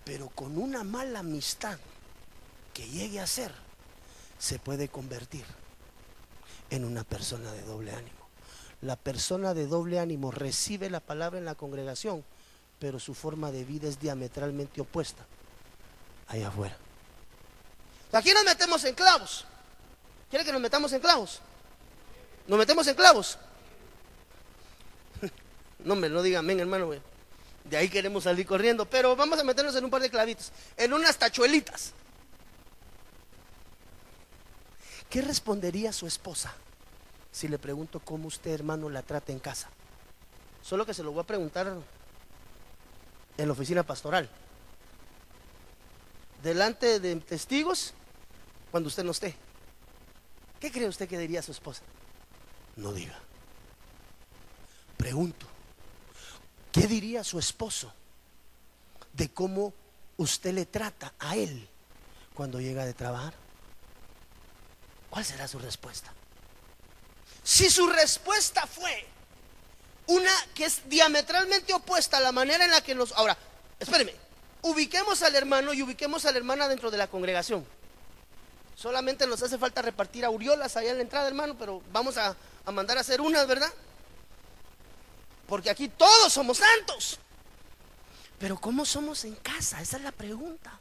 [0.06, 1.78] pero con una mala amistad
[2.74, 3.54] que llegue a ser
[4.40, 5.46] se puede convertir
[6.70, 8.18] en una persona de doble ánimo.
[8.82, 12.24] La persona de doble ánimo recibe la palabra en la congregación,
[12.80, 15.26] pero su forma de vida es diametralmente opuesta
[16.28, 16.78] allá afuera.
[18.13, 19.46] Aquí nos metemos en clavos.
[20.30, 21.42] ¿Quiere que nos metamos en clavos?
[22.48, 23.38] ¿Nos metemos en clavos?
[25.80, 26.92] No me lo digan, amén, hermano.
[27.63, 30.92] De ahí queremos salir corriendo, pero vamos a meternos en un par de clavitos, en
[30.92, 31.94] unas tachuelitas.
[35.10, 36.54] ¿Qué respondería su esposa
[37.32, 39.70] si le pregunto cómo usted, hermano, la trata en casa?
[40.62, 41.74] Solo que se lo voy a preguntar
[43.39, 44.30] en la oficina pastoral.
[46.43, 47.93] Delante de testigos,
[48.69, 49.36] cuando usted no esté.
[50.60, 51.82] ¿Qué cree usted que diría su esposa?
[52.75, 53.17] No diga.
[54.97, 55.45] Pregunto,
[56.71, 57.93] ¿qué diría su esposo
[59.13, 59.73] de cómo
[60.17, 61.67] usted le trata a él
[62.34, 63.34] cuando llega de trabajar?
[65.10, 66.12] ¿Cuál será su respuesta?
[67.43, 69.08] Si su respuesta fue
[70.10, 73.12] una que es diametralmente opuesta a la manera en la que nos...
[73.12, 73.38] Ahora,
[73.80, 74.15] espéreme,
[74.63, 77.63] ubiquemos al hermano y ubiquemos a la hermana dentro de la congregación.
[78.76, 82.72] Solamente nos hace falta repartir aureolas allá en la entrada, hermano, pero vamos a, a
[82.72, 83.72] mandar a hacer unas, ¿verdad?
[85.48, 87.19] Porque aquí todos somos santos.
[88.39, 89.80] Pero ¿cómo somos en casa?
[89.80, 90.72] Esa es la pregunta.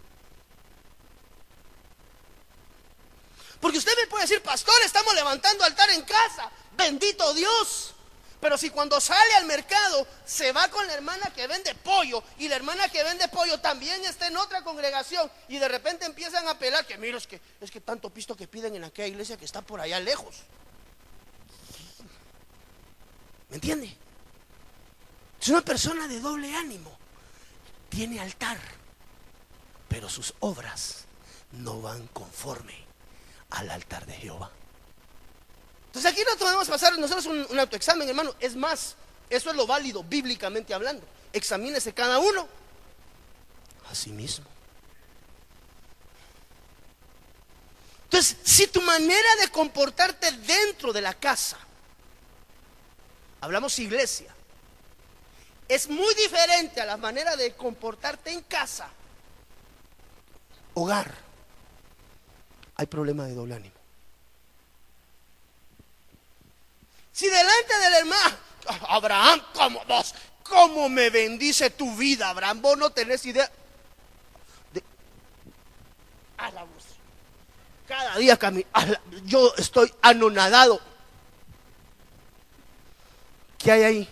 [3.61, 6.51] Porque usted me puede decir, pastor, estamos levantando altar en casa.
[6.77, 7.95] Bendito Dios.
[8.41, 12.49] Pero si cuando sale al mercado se va con la hermana que vende pollo y
[12.49, 16.59] la hermana que vende pollo también está en otra congregación y de repente empiezan a
[16.59, 19.45] pelar que mira, es que, es que tanto pisto que piden en aquella iglesia que
[19.45, 20.37] está por allá lejos.
[23.49, 23.97] ¿Me entiende?
[25.41, 26.97] Es una persona de doble ánimo.
[27.89, 28.59] Tiene altar,
[29.89, 31.07] pero sus obras
[31.53, 32.85] no van conforme
[33.51, 34.53] al altar de Jehová.
[35.89, 38.35] Entonces aquí no podemos pasar nosotros un, autoexamen, hermano.
[38.41, 38.95] Es más,
[39.31, 41.05] eso es lo válido, bíblicamente hablando.
[41.33, 42.47] Examínese cada uno
[43.91, 44.45] a sí mismo.
[48.05, 51.59] Entonces, si tu manera de comportarte dentro de la casa,
[53.41, 54.35] hablamos iglesia,
[55.69, 58.89] es muy diferente a la manera de comportarte en casa,
[60.75, 61.15] hogar,
[62.77, 63.78] hay problema de doble ánimo.
[67.19, 68.37] Si delante del hermano,
[68.91, 73.51] Abraham, como vos, cómo me bendice tu vida, Abraham, vos no tenés idea.
[74.73, 74.85] De,
[76.37, 76.85] a la voz.
[77.89, 78.39] Cada día
[79.25, 80.81] yo estoy anonadado.
[83.59, 84.09] ¿Qué hay ahí?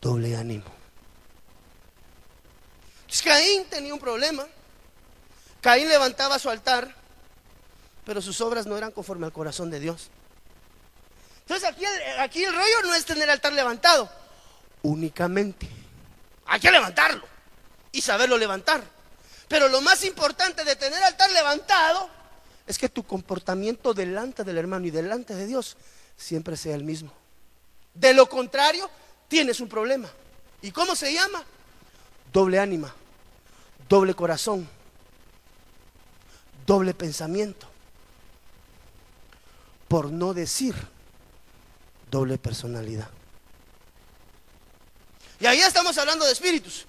[0.00, 0.64] Doble ánimo.
[3.22, 4.48] Caín tenía un problema.
[5.60, 6.92] Caín levantaba su altar,
[8.04, 10.10] pero sus obras no eran conforme al corazón de Dios.
[11.46, 11.68] Entonces
[12.18, 14.10] aquí, el rollo no es tener altar levantado,
[14.82, 15.68] únicamente.
[16.46, 17.24] Hay que levantarlo
[17.92, 18.82] y saberlo levantar.
[19.46, 22.08] Pero lo más importante de tener altar levantado
[22.66, 25.76] es que tu comportamiento delante del hermano y delante de Dios
[26.16, 27.12] siempre sea el mismo.
[27.92, 28.90] De lo contrario,
[29.28, 30.08] tienes un problema.
[30.62, 31.44] ¿Y cómo se llama?
[32.32, 32.94] Doble ánima,
[33.86, 34.66] doble corazón,
[36.66, 37.68] doble pensamiento.
[39.88, 40.74] Por no decir
[42.14, 43.08] doble personalidad.
[45.40, 46.86] Y ahí estamos hablando de espíritus.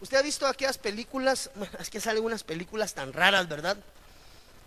[0.00, 1.50] Usted ha visto aquellas películas,
[1.80, 3.76] es que salen unas películas tan raras, ¿verdad?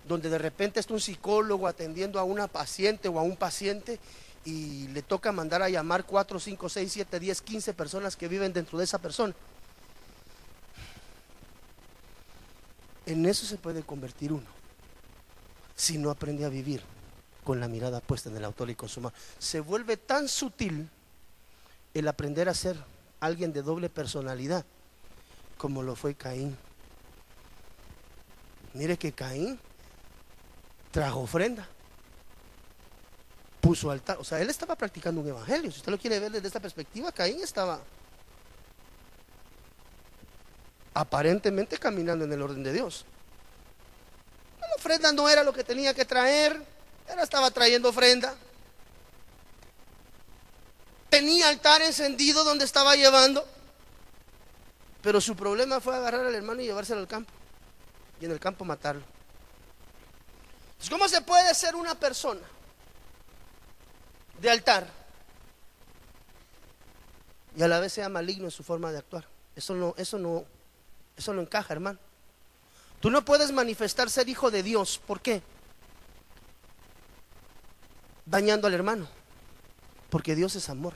[0.06, 3.98] Donde de repente está un psicólogo atendiendo a una paciente o a un paciente
[4.44, 8.52] y le toca mandar a llamar 4, 5, 6, 7, 10, 15 personas que viven
[8.52, 9.34] dentro de esa persona.
[13.06, 14.48] En eso se puede convertir uno,
[15.78, 16.97] si no aprende a vivir
[17.48, 18.76] con la mirada puesta en el autor y.
[19.40, 20.90] Se vuelve tan sutil
[21.94, 22.76] el aprender a ser
[23.22, 24.66] alguien de doble personalidad
[25.58, 26.58] como lo fue Caín.
[28.74, 29.58] Mire que Caín
[30.92, 31.66] trajo ofrenda,
[33.62, 35.72] puso altar, o sea, él estaba practicando un evangelio.
[35.72, 37.80] Si usted lo quiere ver desde esta perspectiva, Caín estaba
[40.94, 43.06] aparentemente caminando en el orden de Dios.
[44.60, 46.76] La ofrenda no era lo que tenía que traer,
[47.08, 48.36] él estaba trayendo ofrenda.
[51.10, 53.46] Tenía altar encendido donde estaba llevando.
[55.02, 57.32] Pero su problema fue agarrar al hermano y llevárselo al campo.
[58.20, 59.04] Y en el campo matarlo.
[60.90, 62.42] ¿cómo se puede ser una persona
[64.40, 64.88] de altar
[67.58, 69.28] y a la vez sea maligno en su forma de actuar?
[69.56, 70.46] Eso no, eso no,
[71.18, 72.00] eso no encaja, hermano.
[73.00, 75.02] Tú no puedes manifestar ser hijo de Dios.
[75.06, 75.42] ¿Por qué?
[78.30, 79.08] Dañando al hermano,
[80.10, 80.94] porque Dios es amor.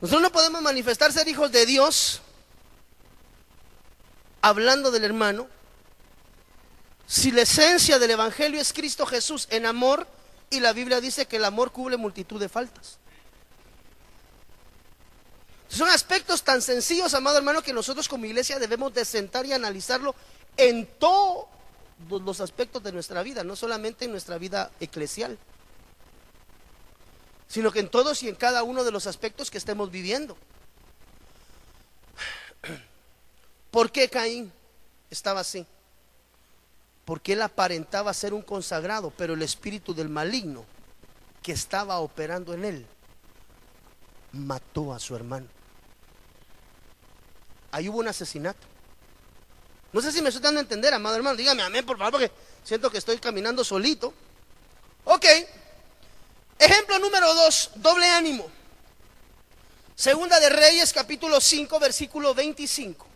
[0.00, 2.20] Nosotros no podemos manifestar ser hijos de Dios
[4.40, 5.48] hablando del hermano
[7.06, 10.06] si la esencia del Evangelio es Cristo Jesús en amor
[10.50, 12.98] y la Biblia dice que el amor cubre multitud de faltas.
[15.68, 20.14] Son aspectos tan sencillos, amado hermano, que nosotros como iglesia debemos de sentar y analizarlo
[20.56, 21.48] en todo
[22.08, 25.38] los aspectos de nuestra vida, no solamente en nuestra vida eclesial,
[27.48, 30.36] sino que en todos y en cada uno de los aspectos que estemos viviendo.
[33.70, 34.52] ¿Por qué Caín
[35.10, 35.66] estaba así?
[37.04, 40.64] Porque él aparentaba ser un consagrado, pero el espíritu del maligno
[41.42, 42.86] que estaba operando en él
[44.32, 45.46] mató a su hermano.
[47.70, 48.66] Ahí hubo un asesinato.
[49.92, 51.36] No sé si me estoy dando a entender, amado hermano.
[51.36, 52.30] Dígame amén, por favor, porque
[52.62, 54.12] siento que estoy caminando solito.
[55.04, 55.24] Ok.
[56.58, 58.50] Ejemplo número dos, doble ánimo.
[59.94, 63.06] Segunda de Reyes, capítulo 5, versículo 25.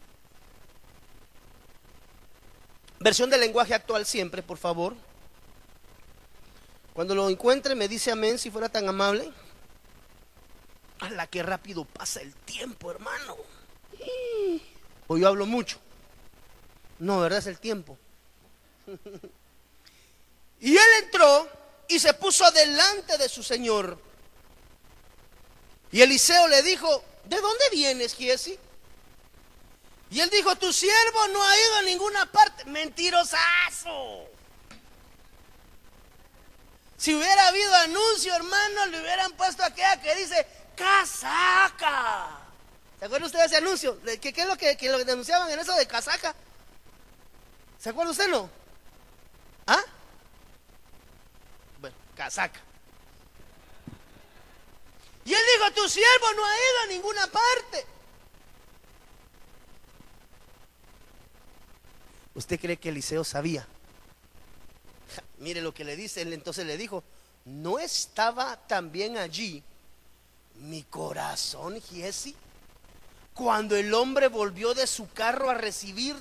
[2.99, 4.95] Versión del lenguaje actual siempre, por favor.
[6.95, 9.31] Cuando lo encuentre, me dice amén, si fuera tan amable.
[11.01, 13.37] A la que rápido pasa el tiempo, hermano.
[15.09, 15.79] Hoy yo hablo mucho.
[16.99, 17.39] No, ¿verdad?
[17.41, 17.99] Es el tiempo.
[20.63, 21.51] Y él entró
[21.89, 23.99] y se puso delante de su señor.
[25.91, 28.57] Y Eliseo le dijo, ¿de dónde vienes, Giesi?
[30.13, 32.65] Y él dijo, tu siervo no ha ido a ninguna parte.
[32.67, 34.29] Mentirosazo.
[36.97, 42.39] Si hubiera habido anuncio, hermano, le hubieran puesto aquella que dice, casaca.
[43.01, 43.99] ¿Se acuerda usted de ese anuncio?
[44.21, 46.37] ¿Qué, es lo que, denunciaban en eso de casaca?
[47.83, 48.49] ¿Se acuerda usted no?
[49.67, 49.83] ¿Ah?
[51.81, 52.61] Bueno, casaca.
[55.25, 57.85] Y él dijo, tu siervo no ha ido a ninguna parte.
[62.37, 63.67] ¿Usted cree que Eliseo sabía?
[65.39, 67.03] mire lo que le dice, él entonces le dijo,
[67.47, 69.61] ¿no estaba también allí
[70.61, 72.37] mi corazón, Giesi?
[73.35, 76.15] Cuando el hombre volvió de su carro a recibir,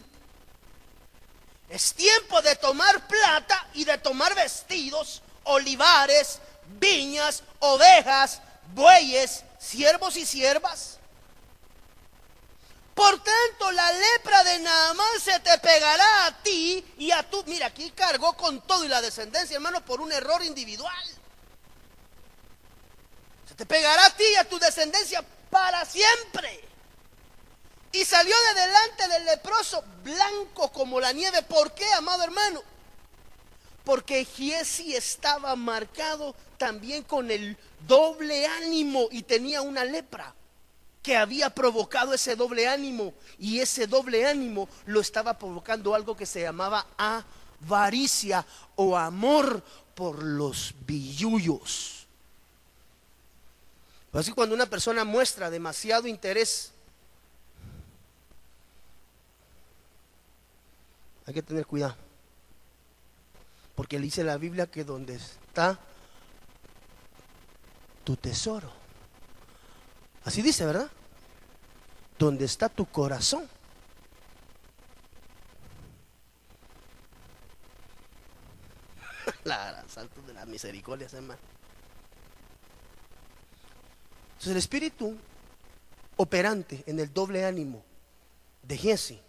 [1.72, 6.40] es tiempo de tomar plata y de tomar vestidos, olivares,
[6.80, 8.42] viñas, ovejas,
[8.74, 10.98] bueyes, siervos y siervas.
[12.94, 17.42] Por tanto, la lepra de Naamán se te pegará a ti y a tu.
[17.46, 21.06] Mira, aquí cargó con todo y la descendencia, hermano, por un error individual.
[23.48, 26.71] Se te pegará a ti y a tu descendencia para siempre.
[27.92, 31.42] Y salió de delante del leproso blanco como la nieve.
[31.44, 32.64] ¿Por qué, amado hermano?
[33.84, 40.34] Porque Giesi estaba marcado también con el doble ánimo y tenía una lepra
[41.02, 46.28] que había provocado ese doble ánimo y ese doble ánimo lo estaba provocando algo que
[46.28, 49.64] se llamaba avaricia o amor
[49.96, 52.06] por los billullos.
[54.14, 56.71] Así cuando una persona muestra demasiado interés,
[61.32, 61.96] hay que tener cuidado.
[63.76, 65.80] Porque dice la Biblia que donde está
[68.04, 68.82] tu tesoro,
[70.24, 70.92] Así dice, ¿verdad?
[72.20, 73.50] Donde está tu corazón.
[79.44, 81.40] la salto de la misericordia, hermano.
[84.34, 85.18] Entonces el espíritu
[86.18, 87.84] operante en el doble ánimo
[88.62, 89.20] de Jesse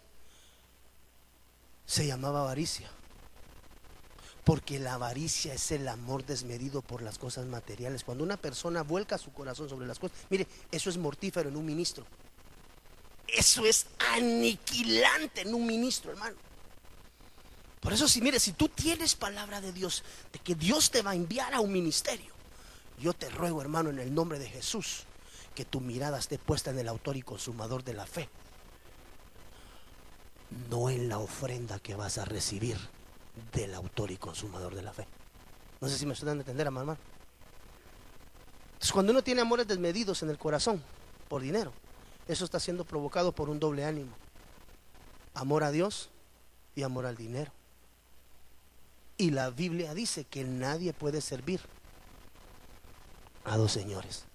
[1.85, 2.89] se llamaba avaricia.
[4.43, 8.03] Porque la avaricia es el amor desmedido por las cosas materiales.
[8.03, 11.65] Cuando una persona vuelca su corazón sobre las cosas, mire, eso es mortífero en un
[11.65, 12.05] ministro.
[13.27, 16.35] Eso es aniquilante en un ministro, hermano.
[17.79, 21.11] Por eso, si mire, si tú tienes palabra de Dios, de que Dios te va
[21.11, 22.33] a enviar a un ministerio,
[22.99, 25.03] yo te ruego, hermano, en el nombre de Jesús,
[25.55, 28.29] que tu mirada esté puesta en el autor y consumador de la fe,
[30.69, 32.77] no en la ofrenda que vas a recibir
[33.51, 35.07] del autor y consumador de la fe.
[35.81, 36.97] No sé si me estoy dando a entender, mamá.
[38.73, 40.83] Entonces, cuando uno tiene amores desmedidos en el corazón
[41.29, 41.71] por dinero,
[42.27, 44.11] eso está siendo provocado por un doble ánimo.
[45.33, 46.09] Amor a Dios
[46.75, 47.51] y amor al dinero.
[49.17, 51.61] Y la Biblia dice que nadie puede servir
[53.45, 54.25] a dos señores.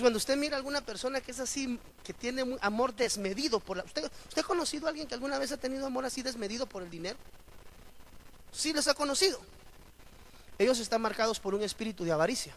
[0.00, 3.84] Cuando usted mira a alguna persona que es así, que tiene amor desmedido por la...
[3.84, 6.82] ¿Usted, ¿Usted ha conocido a alguien que alguna vez ha tenido amor así desmedido por
[6.82, 7.18] el dinero?
[8.52, 9.40] Sí, les ha conocido.
[10.58, 12.54] Ellos están marcados por un espíritu de avaricia.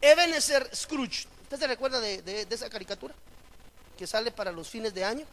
[0.00, 3.14] Ebenezer Scrooge, ¿usted se recuerda de, esa caricatura?
[3.96, 5.24] Que sale para los fines de año,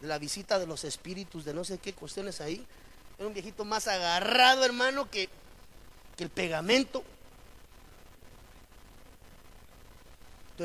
[0.00, 2.64] de la visita de los espíritus, de no sé qué cuestiones ahí.
[3.18, 5.28] Era un viejito más agarrado, hermano, que
[6.18, 7.02] el pegamento.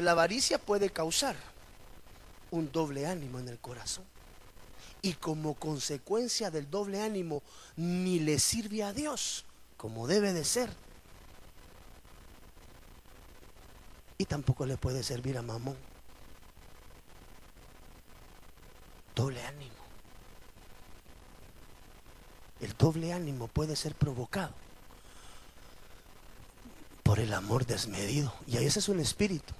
[0.01, 1.35] La avaricia puede causar
[2.51, 4.05] un doble ánimo en el corazón.
[5.01, 7.43] Y como consecuencia del doble ánimo,
[7.75, 9.45] ni le sirve a Dios
[9.77, 10.69] como debe de ser.
[14.17, 15.77] Y tampoco le puede servir a Mamón.
[19.13, 19.75] Doble ánimo.
[22.61, 24.53] El doble ánimo puede ser provocado
[27.03, 28.33] por el amor desmedido.
[28.47, 29.53] Y ese es un espíritu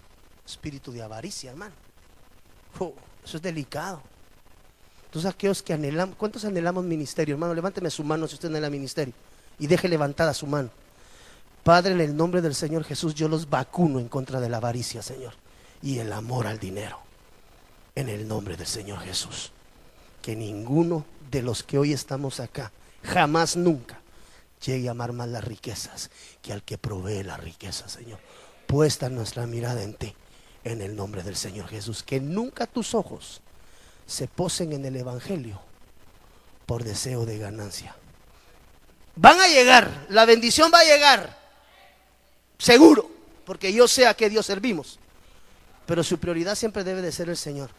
[0.46, 1.74] espíritu de avaricia, hermano.
[2.80, 2.94] Oh,
[3.24, 4.02] eso es delicado.
[5.06, 7.36] Entonces aquellos que anhelamos, ¿cuántos anhelamos ministerio?
[7.36, 9.14] Hermano, levánteme su mano si usted anhela ministerio
[9.58, 10.70] y deje levantada su mano.
[11.64, 15.02] Padre, en el nombre del Señor Jesús, yo los vacuno en contra de la avaricia,
[15.02, 15.34] Señor,
[15.82, 17.00] y el amor al dinero.
[17.96, 19.52] En el nombre del Señor Jesús.
[20.22, 22.72] Que ninguno de los que hoy estamos acá,
[23.04, 24.00] jamás, nunca,
[24.64, 28.20] llegue a amar más las riquezas que al que provee la riqueza, Señor.
[28.68, 30.14] Puesta nuestra mirada en ti
[30.66, 32.04] en el nombre del Señor Jesús.
[32.04, 33.40] Que nunca tus ojos
[34.06, 35.62] se posen en el Evangelio
[36.66, 37.96] por deseo de ganancia.
[39.16, 41.40] Van a llegar, la bendición va a llegar,
[42.58, 43.10] seguro,
[43.46, 45.00] porque yo sé a qué Dios servimos.
[45.86, 47.70] Pero su prioridad siempre debe de ser el Señor.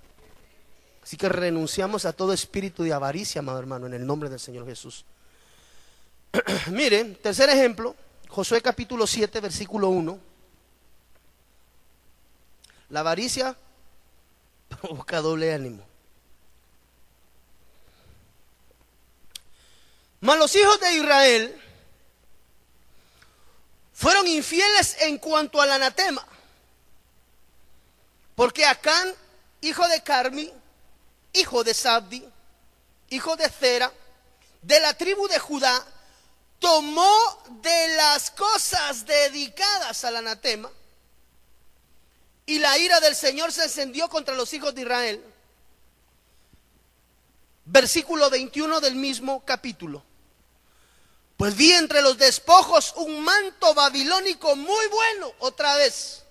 [1.03, 4.64] Así que renunciamos a todo espíritu de avaricia, amado hermano, en el nombre del Señor
[4.66, 5.05] Jesús.
[6.70, 7.95] Miren, tercer ejemplo,
[8.28, 10.18] Josué capítulo 7, versículo 1.
[12.89, 13.57] La avaricia
[14.68, 15.87] provoca doble ánimo.
[20.20, 21.62] Mas los hijos de Israel
[23.93, 26.26] fueron infieles en cuanto al anatema.
[28.34, 29.14] Porque Acán,
[29.61, 30.53] hijo de Carmi,
[31.32, 32.26] hijo de Sabdi,
[33.11, 33.93] hijo de Zera,
[34.62, 35.84] de la tribu de Judá,
[36.59, 40.70] tomó de las cosas dedicadas al anatema
[42.47, 45.22] y la ira del Señor se encendió contra los hijos de Israel.
[47.64, 50.05] Versículo 21 del mismo capítulo.
[51.36, 56.22] Pues vi entre los despojos un manto babilónico muy bueno, otra vez,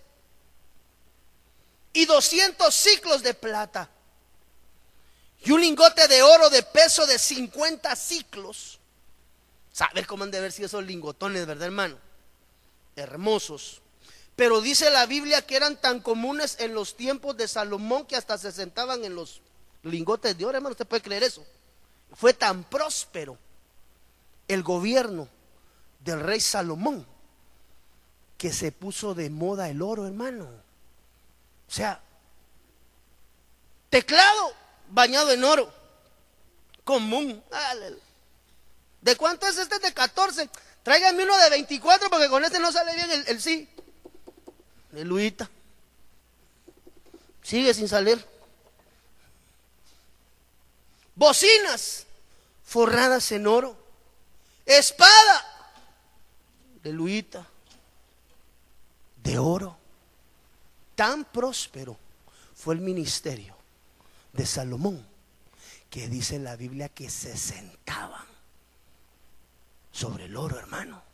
[1.94, 3.90] y 200 ciclos de plata,
[5.44, 8.80] y un lingote de oro de peso de 50 ciclos.
[9.72, 12.00] ¿Sabes cómo han de haber sido esos lingotones, verdad, hermano?
[12.96, 13.82] Hermosos.
[14.36, 18.38] Pero dice la Biblia que eran tan comunes en los tiempos de Salomón que hasta
[18.38, 19.42] se sentaban en los
[19.84, 20.74] lingotes de oro, hermano.
[20.74, 21.46] ¿Usted puede creer eso?
[22.14, 23.38] Fue tan próspero
[24.48, 25.30] el gobierno
[26.00, 27.06] del rey Salomón
[28.38, 30.46] que se puso de moda el oro, hermano.
[31.68, 32.02] O sea,
[33.90, 34.54] teclado
[34.90, 35.72] bañado en oro,
[36.84, 37.42] común.
[39.02, 39.80] ¿De cuánto es este?
[39.80, 40.50] De 14.
[40.84, 43.70] Tráigame uno de 24 porque con este no sale bien el, el sí.
[44.96, 45.50] Aleluya.
[47.44, 48.26] Sigue sin salir.
[51.16, 52.06] Bocinas
[52.64, 53.78] forradas en oro.
[54.66, 55.46] Espada.
[56.82, 57.46] Aleluya.
[59.22, 59.76] De oro.
[60.96, 61.98] Tan próspero
[62.56, 63.54] fue el ministerio
[64.32, 65.06] de Salomón
[65.90, 68.26] que dice la Biblia que se sentaban
[69.92, 71.05] sobre el oro, hermano.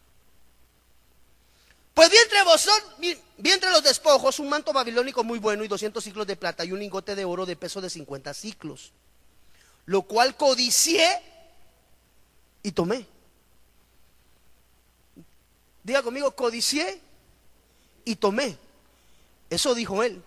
[2.02, 6.04] Pues vi entre vosotros, vi, entre los despojos un manto babilónico muy bueno y 200
[6.04, 8.92] ciclos de plata y un lingote de oro de peso de 50 ciclos,
[9.86, 11.22] lo cual codicié
[12.64, 13.06] y tomé.
[15.84, 17.00] Diga conmigo, codicié
[18.04, 18.58] y tomé.
[19.52, 20.24] Eso dijo él.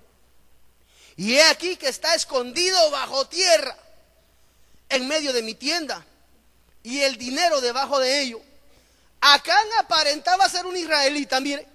[1.17, 3.77] Y he aquí que está escondido bajo tierra,
[4.91, 6.07] en medio de mi tienda,
[6.85, 8.41] y el dinero debajo de ello.
[9.27, 11.67] Acán aparentaba ser un israelita, mire,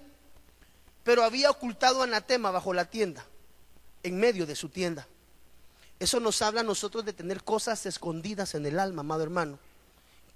[1.02, 3.26] pero había ocultado anatema bajo la tienda,
[4.04, 5.08] en medio de su tienda.
[5.98, 9.58] Eso nos habla a nosotros de tener cosas escondidas en el alma, amado hermano,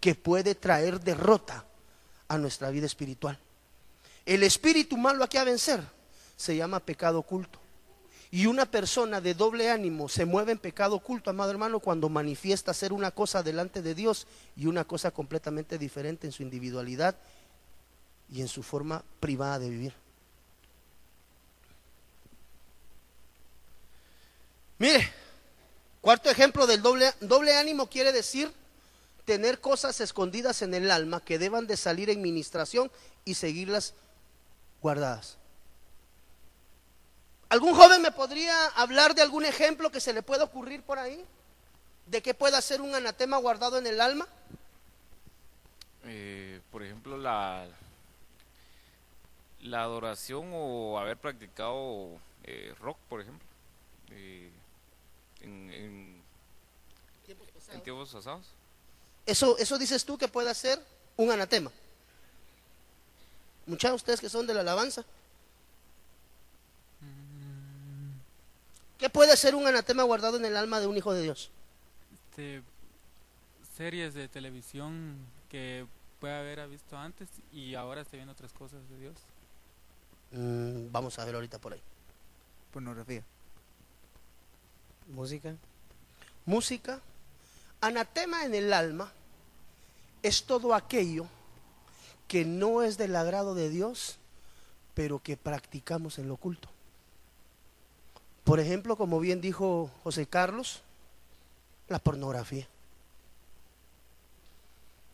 [0.00, 1.64] que puede traer derrota
[2.26, 3.38] a nuestra vida espiritual.
[4.26, 5.84] El espíritu malo aquí a vencer
[6.36, 7.60] se llama pecado oculto.
[8.34, 12.74] Y una persona de doble ánimo se mueve en pecado oculto, amado hermano, cuando manifiesta
[12.74, 14.26] ser una cosa delante de Dios
[14.56, 17.14] y una cosa completamente diferente en su individualidad
[18.28, 19.94] y en su forma privada de vivir.
[24.78, 25.12] Mire,
[26.00, 28.52] cuarto ejemplo del doble, doble ánimo quiere decir
[29.24, 32.90] tener cosas escondidas en el alma que deban de salir en ministración
[33.24, 33.94] y seguirlas
[34.82, 35.38] guardadas.
[37.48, 41.24] ¿Algún joven me podría hablar de algún ejemplo que se le pueda ocurrir por ahí?
[42.06, 44.26] ¿De qué pueda ser un anatema guardado en el alma?
[46.04, 47.66] Eh, por ejemplo, la,
[49.60, 53.46] la adoración o haber practicado eh, rock, por ejemplo,
[54.10, 54.50] eh,
[55.40, 56.22] en, en,
[57.82, 58.46] tiempos pasados.
[59.26, 60.78] Eso, eso dices tú que pueda ser
[61.16, 61.70] un anatema.
[63.66, 65.04] De ustedes que son de la alabanza.
[68.98, 71.50] ¿Qué puede ser un anatema guardado en el alma de un hijo de Dios?
[72.30, 72.62] Este,
[73.76, 75.16] series de televisión
[75.48, 75.86] que
[76.20, 79.14] puede haber visto antes y ahora esté viendo otras cosas de Dios.
[80.30, 81.82] Mm, vamos a ver ahorita por ahí.
[82.72, 83.22] Pornografía.
[85.08, 85.54] Música.
[86.46, 87.00] Música.
[87.80, 89.12] Anatema en el alma
[90.22, 91.26] es todo aquello
[92.26, 94.18] que no es del agrado de Dios,
[94.94, 96.68] pero que practicamos en lo oculto.
[98.44, 100.82] Por ejemplo, como bien dijo José Carlos,
[101.88, 102.68] la pornografía.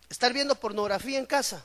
[0.08, 1.64] Estar viendo pornografía en casa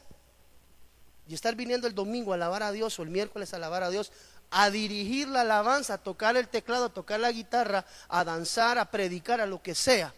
[1.27, 3.89] y estar viniendo el domingo a alabar a Dios o el miércoles a alabar a
[3.89, 4.11] Dios,
[4.51, 8.91] a dirigir la alabanza, a tocar el teclado, a tocar la guitarra, a danzar, a
[8.91, 10.13] predicar, a lo que sea.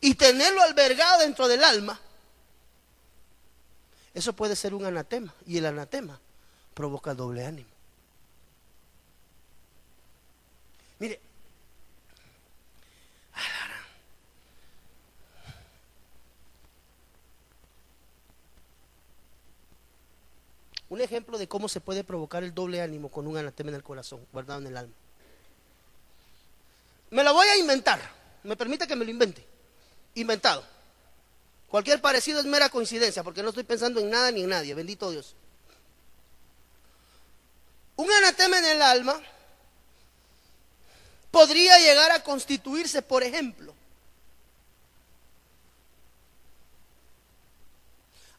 [0.00, 1.98] y tenerlo albergado dentro del alma,
[4.14, 5.34] eso puede ser un anatema.
[5.46, 6.20] Y el anatema
[6.74, 7.68] provoca doble ánimo.
[11.00, 11.18] Mire,
[20.90, 23.82] un ejemplo de cómo se puede provocar el doble ánimo con un anatema en el
[23.82, 24.92] corazón, guardado en el alma.
[27.08, 27.98] Me lo voy a inventar.
[28.42, 29.46] Me permite que me lo invente.
[30.16, 30.62] Inventado.
[31.68, 34.74] Cualquier parecido es mera coincidencia, porque no estoy pensando en nada ni en nadie.
[34.74, 35.34] Bendito Dios.
[37.96, 39.18] Un anatema en el alma
[41.30, 43.74] podría llegar a constituirse, por ejemplo,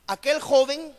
[0.07, 0.93] aquel joven,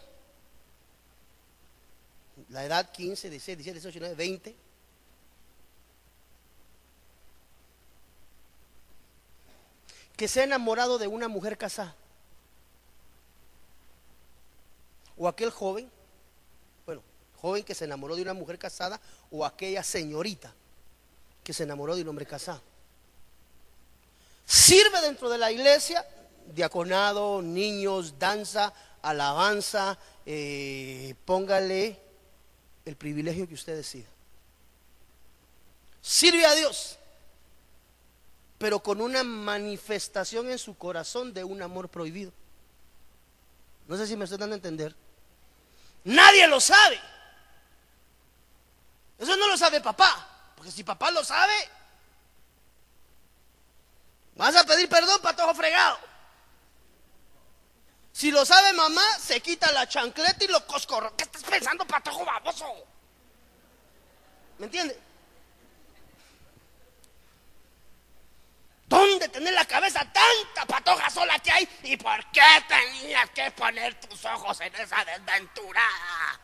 [2.48, 4.56] la edad 15, 16, 17, 18, 19, 20,
[10.16, 11.94] que se ha enamorado de una mujer casada.
[15.16, 15.90] O aquel joven,
[16.86, 17.02] bueno,
[17.36, 18.98] joven que se enamoró de una mujer casada,
[19.30, 20.54] o aquella señorita
[21.42, 22.62] que se enamoró de un hombre casado.
[24.46, 26.06] Sirve dentro de la iglesia,
[26.54, 28.72] diaconado, niños, danza,
[29.02, 32.00] alabanza, eh, póngale
[32.84, 34.08] el privilegio que usted decida.
[36.00, 36.98] Sirve a Dios
[38.62, 42.32] pero con una manifestación en su corazón de un amor prohibido.
[43.88, 44.94] No sé si me estoy dando a entender.
[46.04, 47.00] Nadie lo sabe.
[49.18, 50.31] Eso no lo sabe papá,
[50.62, 51.52] porque si papá lo sabe,
[54.36, 55.98] vas a pedir perdón, patojo fregado.
[58.12, 61.16] Si lo sabe mamá, se quita la chancleta y lo coscorro.
[61.16, 62.64] ¿Qué estás pensando, patojo baboso?
[64.58, 64.96] ¿Me entiendes?
[68.86, 71.68] ¿Dónde tener la cabeza tanta patoja sola que hay?
[71.82, 76.40] ¿Y por qué tenías que poner tus ojos en esa desventurada?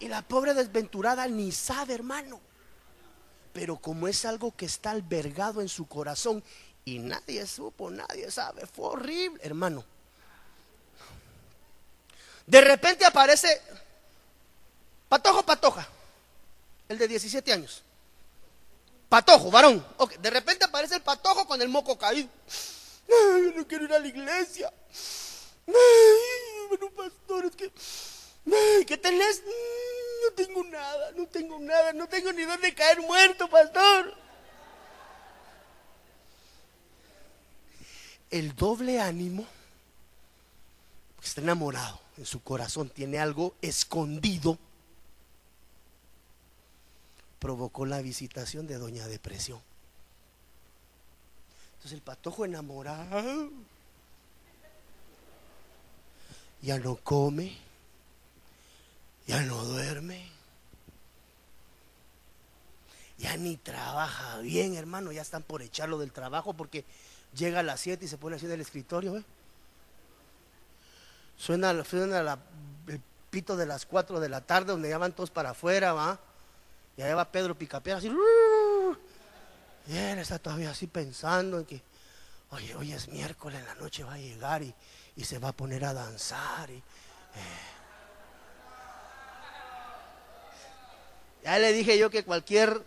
[0.00, 2.47] Y la pobre desventurada ni sabe, hermano.
[3.52, 6.42] Pero como es algo que está albergado en su corazón
[6.84, 9.84] y nadie supo, nadie sabe, fue horrible, hermano.
[12.46, 13.60] De repente aparece
[15.08, 15.88] Patojo Patoja,
[16.88, 17.82] el de 17 años.
[19.08, 19.84] Patojo, varón.
[20.20, 22.28] De repente aparece el patojo con el moco caído.
[23.08, 24.70] Ay, no quiero ir a la iglesia.
[25.66, 27.72] Ay, bueno, pastor, es que.
[28.46, 29.42] Ay, ¿Qué tenés?
[30.24, 34.14] No tengo nada, no tengo nada, no tengo ni dónde caer muerto, pastor.
[38.30, 39.46] El doble ánimo,
[41.22, 44.58] está enamorado en su corazón, tiene algo escondido
[47.38, 49.60] provocó la visitación de Doña Depresión.
[51.74, 53.50] Entonces el patojo enamorado
[56.60, 57.56] ya no come,
[59.28, 60.26] ya no duerme,
[63.18, 66.86] ya ni trabaja bien, hermano, ya están por echarlo del trabajo porque
[67.34, 69.18] llega a las 7 y se pone así en el escritorio.
[69.18, 69.24] ¿eh?
[71.36, 72.38] Suena, suena
[72.86, 76.18] el pito de las 4 de la tarde donde ya van todos para afuera, va.
[76.96, 78.10] Y ahí va Pedro Picapiedra así.
[79.88, 81.82] Y él está todavía así pensando en que,
[82.50, 84.74] oye, hoy es miércoles, en la noche va a llegar y,
[85.22, 86.70] se va a poner a danzar.
[86.70, 87.77] Y, eh.
[91.42, 92.84] Ya le dije yo que cualquier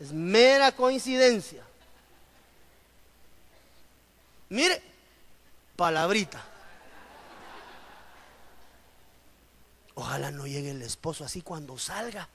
[0.00, 1.64] es mera coincidencia.
[4.48, 4.82] Mire,
[5.76, 6.42] palabrita.
[9.94, 12.28] Ojalá no llegue el esposo así cuando salga.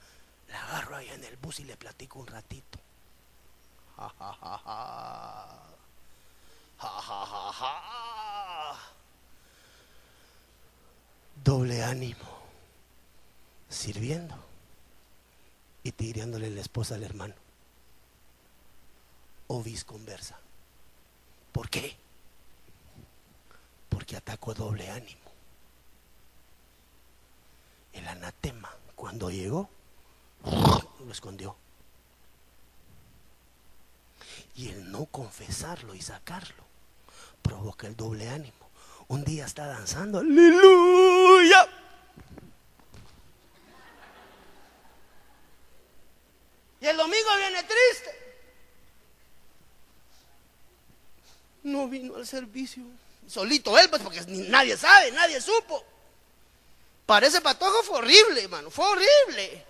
[0.47, 2.79] La agarro ahí en el bus y le platico un ratito.
[3.95, 5.59] Ja, ja.
[11.43, 12.39] Doble ánimo.
[13.69, 14.48] Sirviendo
[15.83, 17.35] y tirándole la esposa al hermano.
[19.47, 20.39] O conversa.
[21.51, 21.97] ¿Por qué?
[23.89, 25.19] Porque atacó doble ánimo.
[27.93, 29.69] El anatema, cuando llegó,
[30.43, 31.55] lo escondió.
[34.55, 36.63] Y el no confesarlo y sacarlo
[37.41, 38.69] provoca el doble ánimo.
[39.07, 41.67] Un día está danzando, aleluya.
[46.81, 48.29] Y el domingo viene triste.
[51.79, 52.83] No vino al servicio.
[53.27, 55.83] Solito él, pues porque nadie sabe, nadie supo.
[57.05, 59.65] Parece patojo, fue horrible, hermano, fue horrible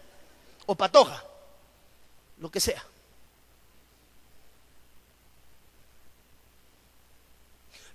[0.65, 1.23] o patoja,
[2.39, 2.83] lo que sea.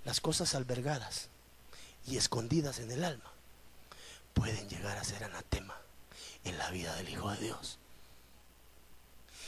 [0.04, 1.28] las cosas albergadas
[2.06, 3.32] y escondidas en el alma
[4.34, 5.76] pueden llegar a ser anatema
[6.44, 7.78] en la vida del Hijo de Dios.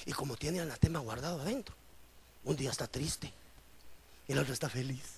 [0.07, 1.75] Y como tiene anatema guardado adentro,
[2.45, 3.33] un día está triste
[4.29, 5.17] el otro está feliz.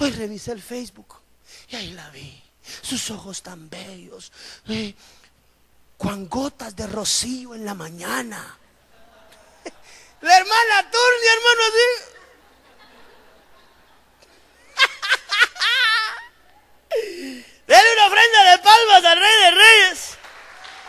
[0.00, 1.20] Hoy revisé el Facebook
[1.68, 2.42] y ahí la vi.
[2.82, 4.30] Sus ojos tan bellos.
[4.68, 4.94] Eh,
[5.98, 8.58] gotas de rocío en la mañana.
[10.20, 11.88] La hermana Turni, hermano, así.
[17.66, 20.18] Dele una ofrenda de palmas al Rey de Reyes.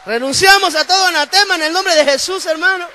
[0.06, 2.88] Renunciamos a todo anatema en el nombre de Jesús, hermano.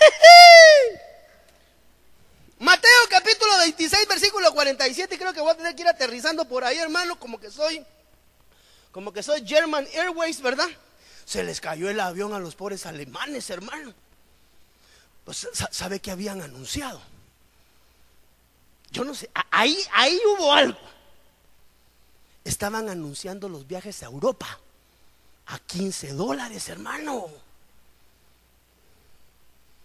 [2.58, 5.18] Mateo capítulo 26, versículo 47.
[5.18, 7.84] Creo que voy a tener que ir aterrizando por ahí, hermano, como que soy,
[8.92, 10.68] como que soy German Airways, ¿verdad?
[11.24, 13.94] Se les cayó el avión a los pobres alemanes, hermano.
[15.24, 17.00] Pues sabe que habían anunciado.
[18.90, 20.78] Yo no sé, ahí, ahí hubo algo.
[22.44, 24.58] Estaban anunciando los viajes a Europa
[25.46, 27.28] a 15 dólares, hermano.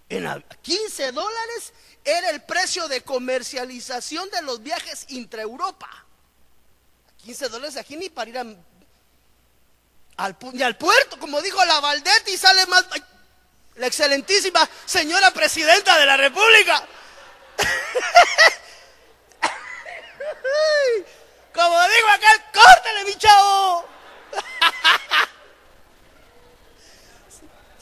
[0.09, 5.89] En 15 dólares era el precio de comercialización de los viajes intra-Europa.
[7.23, 8.63] 15 dólares aquí ni para ir al,
[10.17, 12.85] al puerto, como dijo la Valdetti, sale más
[13.75, 16.87] la excelentísima señora presidenta de la República.
[21.53, 23.87] como digo acá, córtale mi chavo.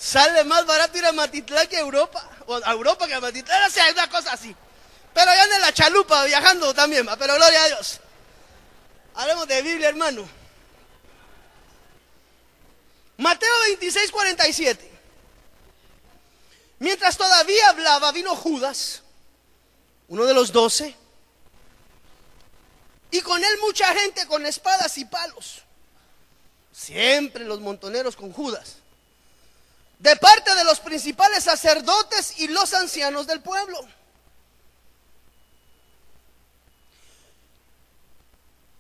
[0.04, 2.30] Sale más barato ir a Matitlán que a Europa.
[2.46, 3.64] O a Europa que a Matitlán.
[3.64, 4.54] O sea, es una cosa así.
[5.14, 7.08] Pero ya en la chalupa viajando también.
[7.18, 8.02] Pero gloria a Dios.
[9.16, 10.28] Hablemos de Biblia, hermano.
[13.16, 14.92] Mateo 26, 47.
[16.80, 19.04] Mientras todavía hablaba, vino Judas,
[20.10, 20.98] uno de los doce,
[23.10, 25.62] y con él mucha gente con espadas y palos.
[26.74, 28.83] Siempre los montoneros con Judas
[30.04, 33.80] de parte de los principales sacerdotes y los ancianos del pueblo.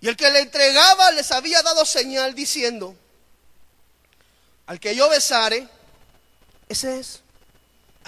[0.01, 2.93] Y el que le entregaba les había dado señal diciendo,
[4.65, 5.65] al que yo besare,
[6.67, 7.21] ese es.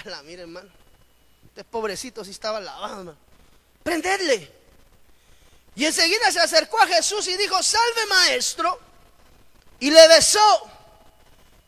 [0.03, 0.70] la mire hermano,
[1.47, 3.16] este pobrecito si estaba lavado,
[3.82, 4.51] prendedle.
[5.74, 8.78] Y enseguida se acercó a Jesús y dijo, salve maestro,
[9.80, 10.75] y le besó.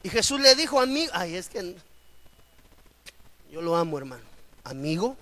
[0.04, 1.76] Y Jesús le dijo, amigo, ay, es que
[3.52, 4.24] yo lo amo, hermano.
[4.64, 5.16] Amigo,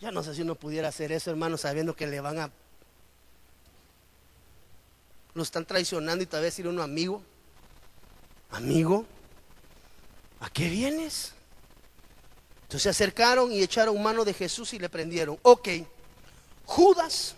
[0.00, 2.50] ya no sé si uno pudiera hacer eso, hermano, sabiendo que le van a...
[5.34, 7.22] Lo están traicionando y tal vez decir uno amigo.
[8.50, 9.04] Amigo,
[10.40, 11.32] ¿a qué vienes?
[12.62, 15.38] Entonces se acercaron y echaron mano de Jesús y le prendieron.
[15.42, 15.68] Ok,
[16.64, 17.34] Judas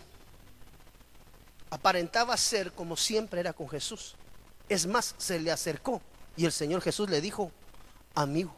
[1.69, 4.15] aparentaba ser como siempre era con Jesús.
[4.69, 6.01] Es más, se le acercó
[6.35, 7.51] y el Señor Jesús le dijo,
[8.15, 8.53] amigo,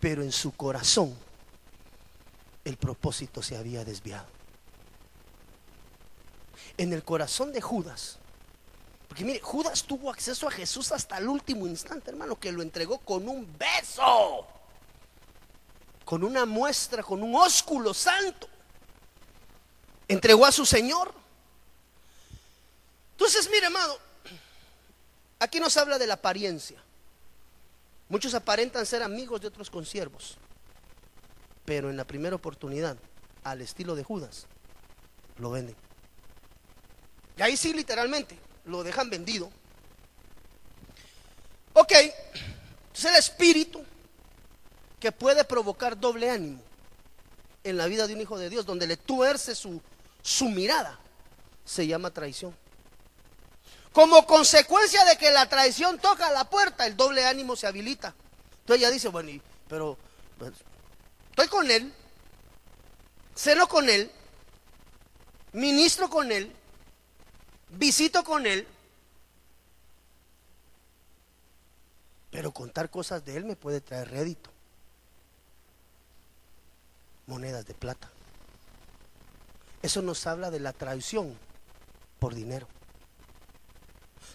[0.00, 1.16] pero en su corazón
[2.64, 4.26] el propósito se había desviado.
[6.76, 8.18] En el corazón de Judas,
[9.12, 12.96] porque mire, Judas tuvo acceso a Jesús hasta el último instante, hermano, que lo entregó
[12.96, 14.46] con un beso,
[16.04, 18.48] con una muestra, con un ósculo santo.
[20.08, 21.12] Entregó a su Señor.
[23.10, 23.94] Entonces, mire, hermano,
[25.42, 26.80] Aquí nos habla de la apariencia.
[28.08, 30.38] Muchos aparentan ser amigos de otros consiervos,
[31.64, 32.96] pero en la primera oportunidad,
[33.42, 34.46] al estilo de Judas,
[35.38, 35.74] lo venden.
[37.36, 39.50] Y ahí sí, literalmente, lo dejan vendido.
[41.72, 41.90] Ok,
[42.94, 43.84] es el espíritu
[45.00, 46.62] que puede provocar doble ánimo
[47.64, 49.82] en la vida de un hijo de Dios, donde le tuerce su,
[50.22, 51.00] su mirada,
[51.64, 52.61] se llama traición.
[53.92, 58.14] Como consecuencia de que la traición toca la puerta, el doble ánimo se habilita.
[58.60, 59.30] Entonces ella dice, bueno,
[59.68, 59.98] pero
[60.38, 60.52] pues,
[61.30, 61.92] estoy con él,
[63.34, 64.10] ceno con él,
[65.52, 66.54] ministro con él,
[67.70, 68.66] visito con él,
[72.30, 74.50] pero contar cosas de él me puede traer rédito.
[77.26, 78.10] Monedas de plata.
[79.82, 81.36] Eso nos habla de la traición
[82.18, 82.66] por dinero.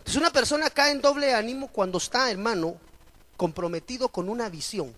[0.07, 2.77] Entonces una persona cae en doble ánimo cuando está, hermano,
[3.35, 4.95] comprometido con una visión,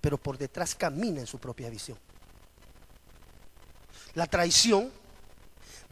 [0.00, 1.98] pero por detrás camina en su propia visión.
[4.14, 4.92] La traición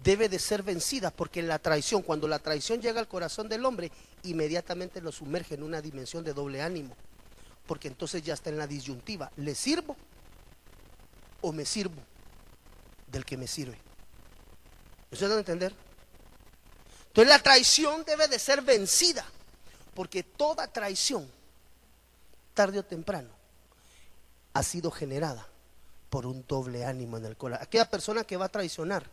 [0.05, 3.91] debe de ser vencida, porque la traición, cuando la traición llega al corazón del hombre,
[4.23, 6.95] inmediatamente lo sumerge en una dimensión de doble ánimo,
[7.67, 9.97] porque entonces ya está en la disyuntiva, ¿le sirvo
[11.41, 12.01] o me sirvo
[13.09, 13.79] del que me sirve?
[15.11, 15.90] ¿Ustedes van a entender?
[17.11, 19.25] Entonces la traición debe de ser vencida,
[19.95, 21.29] porque toda traición,
[22.55, 23.31] tarde o temprano,
[24.55, 25.49] ha sido generada
[26.09, 27.67] por un doble ánimo en el corazón.
[27.67, 29.05] Aquella persona que va a traicionar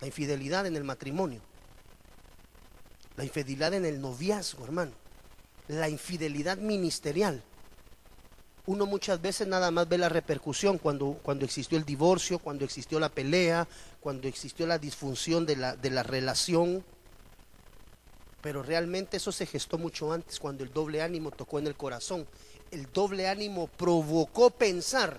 [0.00, 1.42] la infidelidad en el matrimonio,
[3.16, 4.92] la infidelidad en el noviazgo, hermano,
[5.68, 7.42] la infidelidad ministerial.
[8.66, 13.00] Uno muchas veces nada más ve la repercusión cuando, cuando existió el divorcio, cuando existió
[13.00, 13.66] la pelea,
[14.00, 16.84] cuando existió la disfunción de la, de la relación.
[18.42, 22.26] Pero realmente eso se gestó mucho antes, cuando el doble ánimo tocó en el corazón.
[22.70, 25.18] El doble ánimo provocó pensar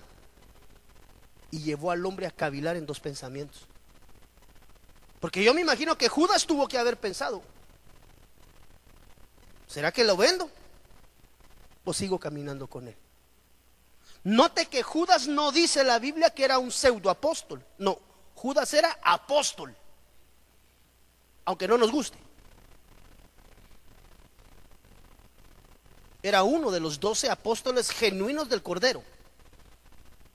[1.50, 3.66] y llevó al hombre a cavilar en dos pensamientos.
[5.20, 7.42] Porque yo me imagino que Judas tuvo que haber pensado,
[9.68, 10.50] ¿será que lo vendo?
[11.84, 12.96] ¿O sigo caminando con él?
[14.24, 17.64] Note que Judas no dice la Biblia que era un pseudo apóstol.
[17.78, 17.98] No,
[18.34, 19.74] Judas era apóstol.
[21.44, 22.18] Aunque no nos guste.
[26.22, 29.02] Era uno de los doce apóstoles genuinos del Cordero.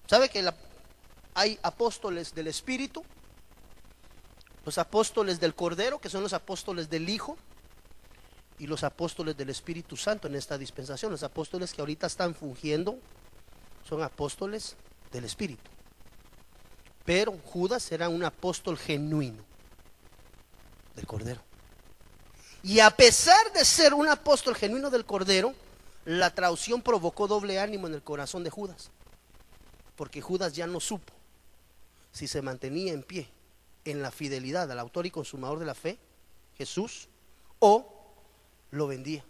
[0.05, 0.49] ¿Sabe que
[1.33, 3.05] hay apóstoles del Espíritu
[4.67, 7.37] los apóstoles del Cordero, que son los apóstoles del Hijo,
[8.59, 11.09] y los apóstoles del Espíritu Santo en esta dispensación.
[11.09, 12.97] Los apóstoles que ahorita están fungiendo
[13.87, 14.75] son apóstoles
[15.11, 15.69] del Espíritu.
[17.05, 19.43] Pero Judas era un apóstol genuino
[20.95, 21.41] del Cordero.
[22.63, 25.53] Y a pesar de ser un apóstol genuino del Cordero,
[26.05, 28.91] la traición provocó doble ánimo en el corazón de Judas.
[29.95, 31.13] Porque Judas ya no supo
[32.11, 33.29] si se mantenía en pie
[33.85, 35.97] en la fidelidad al autor y consumador de la fe,
[36.57, 37.07] Jesús,
[37.59, 38.13] o
[38.71, 39.23] lo vendía.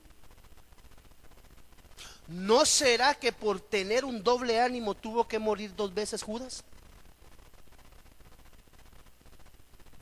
[2.27, 6.63] ¿No será que por tener un doble ánimo tuvo que morir dos veces Judas?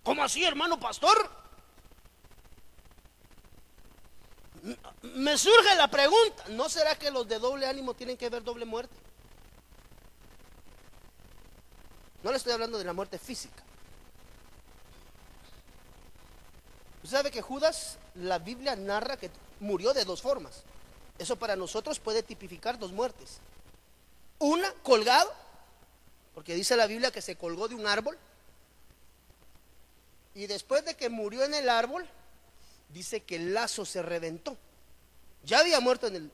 [0.03, 1.29] ¿Cómo así, hermano pastor?
[5.03, 8.65] Me surge la pregunta, ¿no será que los de doble ánimo tienen que ver doble
[8.65, 8.95] muerte?
[12.23, 13.63] No le estoy hablando de la muerte física.
[17.03, 20.63] Usted sabe que Judas, la Biblia narra que murió de dos formas.
[21.17, 23.37] Eso para nosotros puede tipificar dos muertes.
[24.39, 25.31] Una, colgado,
[26.33, 28.17] porque dice la Biblia que se colgó de un árbol.
[30.33, 32.05] Y después de que murió en el árbol,
[32.89, 34.57] dice que el lazo se reventó.
[35.43, 36.31] Ya había muerto en el...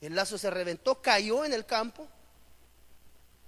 [0.00, 2.06] El lazo se reventó, cayó en el campo.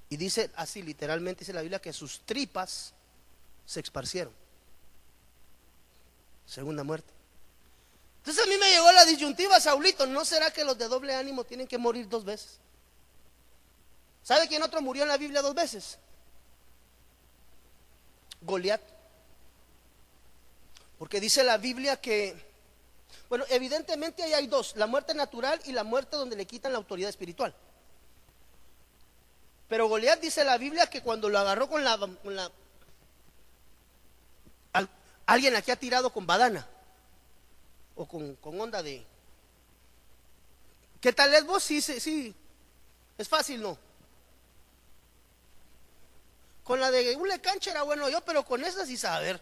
[0.09, 2.93] Y dice así, literalmente dice la Biblia, que sus tripas
[3.67, 4.33] se esparcieron
[6.51, 7.20] segunda muerte.
[8.21, 11.45] Entonces a mí me llegó la disyuntiva, Saulito, ¿no será que los de doble ánimo
[11.45, 12.59] tienen que morir dos veces?
[14.23, 15.99] ¿Sabe quién otro murió en la Biblia dos veces?
[18.43, 18.83] Goliat.
[20.99, 22.37] Porque dice la Biblia que,
[23.31, 26.79] bueno, evidentemente ahí hay dos, la muerte natural y la muerte donde le quitan la
[26.79, 27.55] autoridad espiritual.
[29.67, 31.99] Pero Goliat dice la Biblia que cuando lo agarró con la,
[35.27, 36.69] ¿Alguien aquí ha tirado con badana?
[38.01, 39.05] O con, onda de...
[41.03, 41.63] ¿Qué tal es vos?
[41.63, 42.35] Sí, sí, sí.
[43.19, 43.77] Es fácil, ¿no?
[46.65, 49.39] Con la de una cancha era bueno yo, pero con esa sí saber.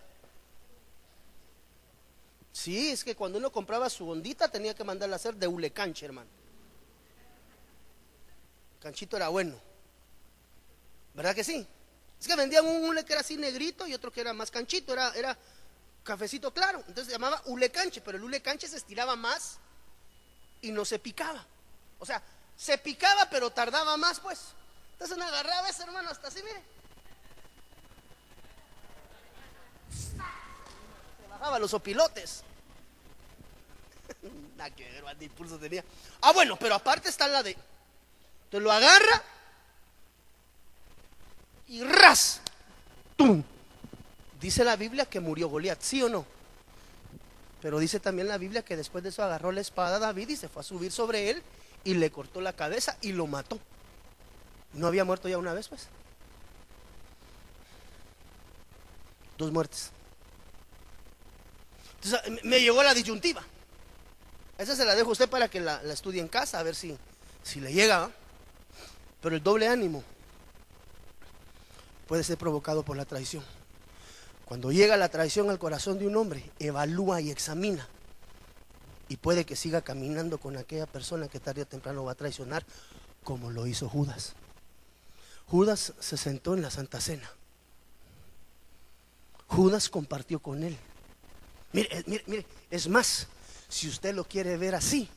[2.53, 5.71] Sí, es que cuando uno compraba su ondita tenía que mandarla a hacer de hule
[5.71, 6.31] cancha, hermano.
[8.81, 9.55] Canchito era bueno.
[11.15, 11.65] ¿Verdad que sí?
[12.21, 14.95] Es que vendían un hule que era así negrito y otro que era más canchito,
[14.95, 15.39] era, era
[16.05, 16.79] cafecito claro.
[16.81, 17.43] Entonces se llamaba
[17.73, 19.59] canche, pero el canche se estiraba más
[20.61, 21.45] y no se picaba.
[21.99, 22.23] O sea,
[22.57, 24.39] se picaba, pero tardaba más, pues.
[24.93, 26.63] Entonces me agarraba ese hermano hasta así, mire.
[31.23, 32.43] Se bajaba los opilotes.
[34.57, 35.85] Nada que ver, impulso tenía.
[36.21, 37.57] Ah, bueno, pero aparte está la de.
[38.51, 39.23] Te lo agarra
[41.69, 42.41] y ras.
[43.17, 43.45] ¡Tum!
[44.41, 46.25] Dice la Biblia que murió Goliat, ¿sí o no?
[47.61, 50.37] Pero dice también la Biblia que después de eso agarró la espada a David y
[50.37, 51.43] se fue a subir sobre él
[51.85, 53.59] y le cortó la cabeza y lo mató.
[54.75, 55.89] ¿No había muerto ya una vez, pues?
[59.37, 59.91] Dos muertes.
[61.97, 63.43] Entonces me llegó la disyuntiva.
[64.57, 66.97] Esa se la dejo a usted para que la, estudie en casa, a ver si,
[67.43, 68.11] si le llega.
[69.21, 70.05] Pero el doble ánimo
[72.07, 73.45] puede ser provocado por la traición.
[74.49, 77.87] Cuando llega la traición al corazón de un hombre, evalúa y examina.
[79.07, 82.65] Y puede que siga caminando con aquella persona que tarde o temprano va a traicionar,
[83.25, 84.33] como lo hizo Judas.
[85.49, 87.31] Judas se sentó en la Santa Cena.
[89.49, 90.79] Judas compartió con él.
[91.75, 93.27] Mire, eh, mire, mire, es más,
[93.69, 95.11] si usted lo quiere ver así,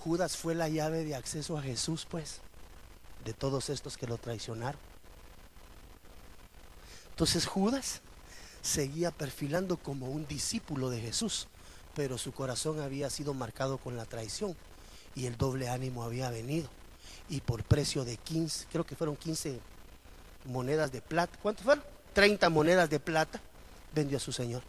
[0.00, 2.40] Judas fue la llave de acceso a Jesús, pues,
[3.24, 4.80] de todos estos que lo traicionaron.
[7.10, 8.00] Entonces Judas
[8.62, 11.48] seguía perfilando como un discípulo de Jesús,
[11.94, 14.56] pero su corazón había sido marcado con la traición
[15.14, 16.68] y el doble ánimo había venido.
[17.28, 19.60] Y por precio de 15, creo que fueron 15
[20.46, 21.84] monedas de plata, ¿cuánto fueron?
[22.14, 23.40] 30 monedas de plata,
[23.94, 24.62] vendió a su Señor.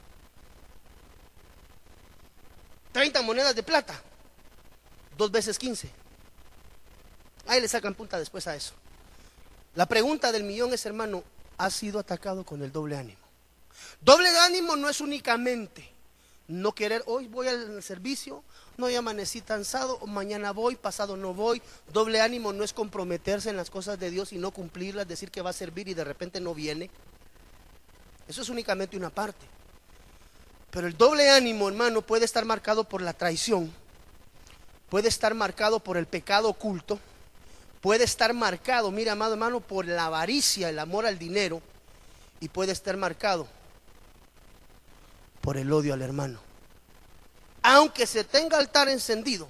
[2.91, 4.01] 30 monedas de plata,
[5.17, 5.89] dos veces 15.
[7.47, 8.73] Ahí le sacan punta después a eso.
[9.75, 11.23] La pregunta del millón es, hermano,
[11.57, 13.22] ¿ha sido atacado con el doble ánimo?
[14.01, 15.93] Doble ánimo no es únicamente
[16.47, 18.43] no querer, hoy voy al servicio,
[18.77, 21.61] no ya amanecí cansado, mañana voy, pasado no voy.
[21.91, 25.41] Doble ánimo no es comprometerse en las cosas de Dios y no cumplirlas, decir que
[25.41, 26.89] va a servir y de repente no viene.
[28.27, 29.45] Eso es únicamente una parte.
[30.69, 33.71] Pero el doble ánimo, hermano, puede estar marcado por la traición,
[34.89, 36.99] puede estar marcado por el pecado oculto,
[37.79, 41.61] puede estar marcado, mira, amado hermano, por la avaricia, el amor al dinero,
[42.39, 43.47] y puede estar marcado
[45.43, 46.39] por el odio al hermano.
[47.63, 49.49] Aunque se tenga altar encendido,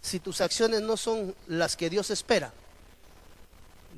[0.00, 2.52] si tus acciones no son las que Dios espera,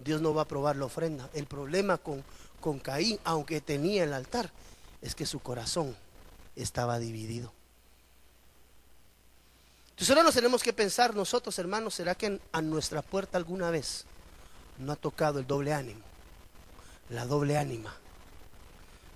[0.02, 1.28] Dios no va a aprobar la ofrenda.
[1.34, 2.24] El problema con,
[2.60, 4.50] con Caín, aunque tenía el altar,
[5.02, 5.94] es que su corazón
[6.56, 7.52] estaba dividido.
[9.90, 14.06] Entonces ahora nos tenemos que pensar nosotros, hermanos, ¿será que a nuestra puerta alguna vez
[14.78, 16.00] no ha tocado el doble ánimo?
[17.10, 17.94] La doble ánima.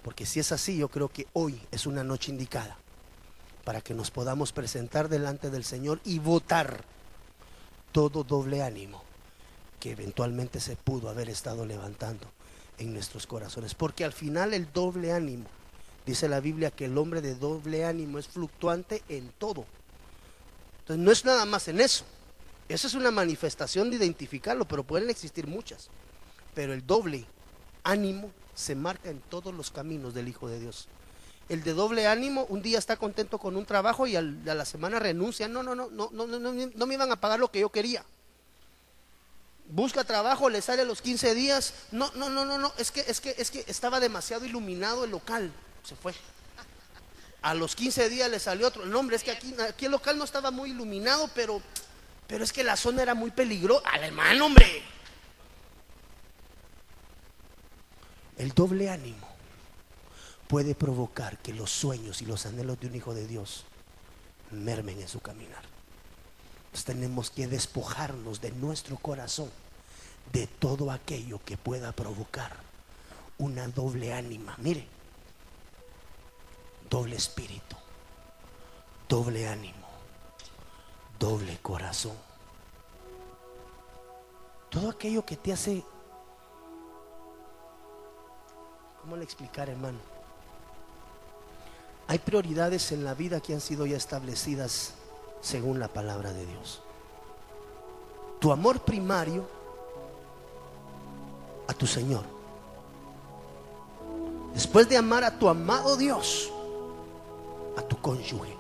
[0.06, 2.78] Porque si es así, yo creo que hoy es una noche indicada
[3.64, 6.84] para que nos podamos presentar delante del Señor y votar
[7.90, 9.02] todo doble ánimo
[9.80, 12.30] que eventualmente se pudo haber estado levantando
[12.78, 13.74] en nuestros corazones.
[13.74, 15.48] Porque al final el doble ánimo
[16.06, 19.66] Dice la Biblia que el hombre de doble ánimo es fluctuante en todo.
[20.82, 22.04] Entonces no es nada más en eso.
[22.68, 25.88] Esa es una manifestación de identificarlo, pero pueden existir muchas.
[26.54, 27.26] Pero el doble
[27.82, 30.88] ánimo se marca en todos los caminos del Hijo de Dios.
[31.48, 34.98] El de doble ánimo, un día está contento con un trabajo y a la semana
[34.98, 35.46] renuncia.
[35.46, 38.04] No, no, no, no, no, no, no, me iban a pagar lo que yo quería.
[39.68, 41.74] Busca trabajo, le sale a los 15 días.
[41.92, 45.12] No, no, no, no, no, es que, es que, es que estaba demasiado iluminado el
[45.12, 45.52] local
[45.84, 46.14] se fue.
[47.42, 48.84] A los 15 días le salió otro.
[48.86, 51.62] No, hombre, es que aquí, aquí el local no estaba muy iluminado, pero,
[52.26, 53.88] pero es que la zona era muy peligrosa.
[53.88, 54.82] Alemán, hombre.
[58.36, 59.26] El doble ánimo
[60.48, 63.64] puede provocar que los sueños y los anhelos de un hijo de Dios
[64.50, 65.62] mermen en su caminar.
[66.66, 69.50] Entonces tenemos que despojarnos de nuestro corazón
[70.32, 72.56] de todo aquello que pueda provocar
[73.38, 74.54] una doble ánima.
[74.58, 74.86] Mire,
[76.90, 77.76] doble espíritu,
[79.08, 79.86] doble ánimo,
[81.18, 82.16] doble corazón.
[84.70, 85.84] Todo aquello que te hace,
[89.06, 89.98] ¿cómo le explicar, hermano?
[92.08, 94.94] Hay prioridades en la vida que han sido ya establecidas
[95.40, 96.82] según la palabra de Dios.
[98.40, 99.46] Tu amor primario
[101.68, 102.24] a tu Señor.
[104.52, 106.50] Después de amar a tu amado Dios,
[107.76, 108.56] a tu cónyuge.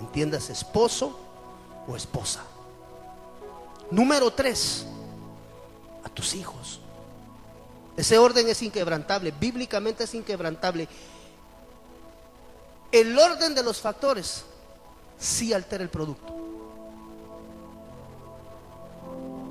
[0.00, 1.18] Entiendas, esposo
[1.86, 2.42] o esposa.
[3.90, 4.86] Número tres,
[6.02, 6.80] a tus hijos.
[7.96, 10.88] Ese orden es inquebrantable, bíblicamente es inquebrantable.
[12.90, 14.44] El orden de los factores
[15.18, 16.34] sí altera el producto.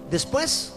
[0.10, 0.74] Después,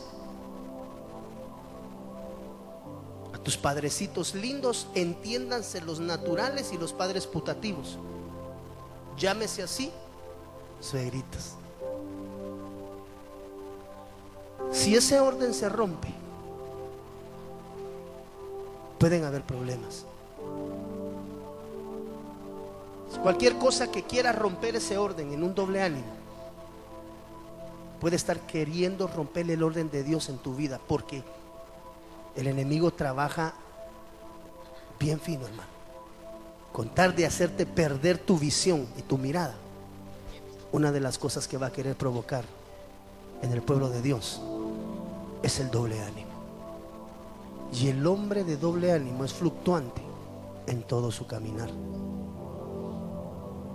[3.44, 7.98] Tus padrecitos lindos, entiéndanse los naturales y los padres putativos.
[9.18, 9.92] Llámese así,
[10.80, 11.52] suegritas.
[14.72, 16.08] Si ese orden se rompe,
[19.04, 20.06] pueden haber problemas.
[23.22, 26.06] Cualquier cosa que quiera romper ese orden en un doble ánimo,
[28.00, 31.22] puede estar queriendo romper el orden de Dios en tu vida, porque
[32.34, 33.52] el enemigo trabaja
[34.98, 35.68] bien fino, hermano.
[36.72, 39.54] Contar de hacerte perder tu visión y tu mirada.
[40.72, 42.46] Una de las cosas que va a querer provocar
[43.42, 44.40] en el pueblo de Dios
[45.42, 46.23] es el doble ánimo.
[47.74, 50.00] Y el hombre de doble ánimo es fluctuante
[50.66, 51.70] en todo su caminar.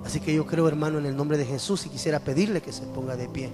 [0.05, 2.83] Así que yo creo, hermano, en el nombre de Jesús y quisiera pedirle que se
[2.83, 3.49] ponga de pie.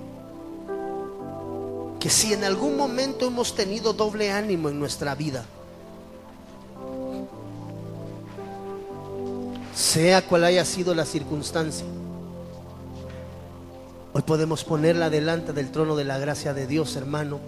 [1.99, 5.43] Que si en algún momento hemos tenido doble ánimo en nuestra vida,
[9.73, 11.85] sea cual haya sido la circunstancia,
[14.13, 17.39] hoy podemos ponerla delante del trono de la gracia de Dios, hermano.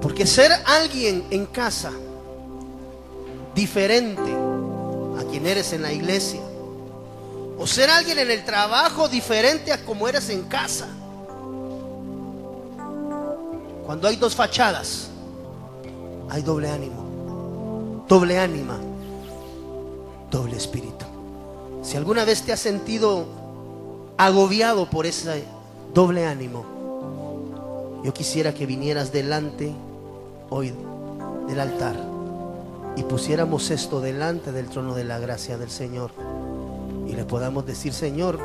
[0.00, 1.92] Porque ser alguien en casa
[3.54, 4.32] diferente
[5.18, 6.40] a quien eres en la iglesia,
[7.58, 10.88] o ser alguien en el trabajo diferente a como eres en casa.
[13.84, 15.08] Cuando hay dos fachadas,
[16.30, 18.78] hay doble ánimo, doble ánima,
[20.30, 21.04] doble espíritu.
[21.82, 23.26] Si alguna vez te has sentido
[24.16, 25.44] agobiado por ese
[25.92, 26.64] doble ánimo,
[28.04, 29.74] yo quisiera que vinieras delante
[30.50, 30.74] hoy
[31.48, 31.96] del altar
[32.96, 36.10] y pusiéramos esto delante del trono de la gracia del Señor
[37.08, 38.38] y le podamos decir, Señor,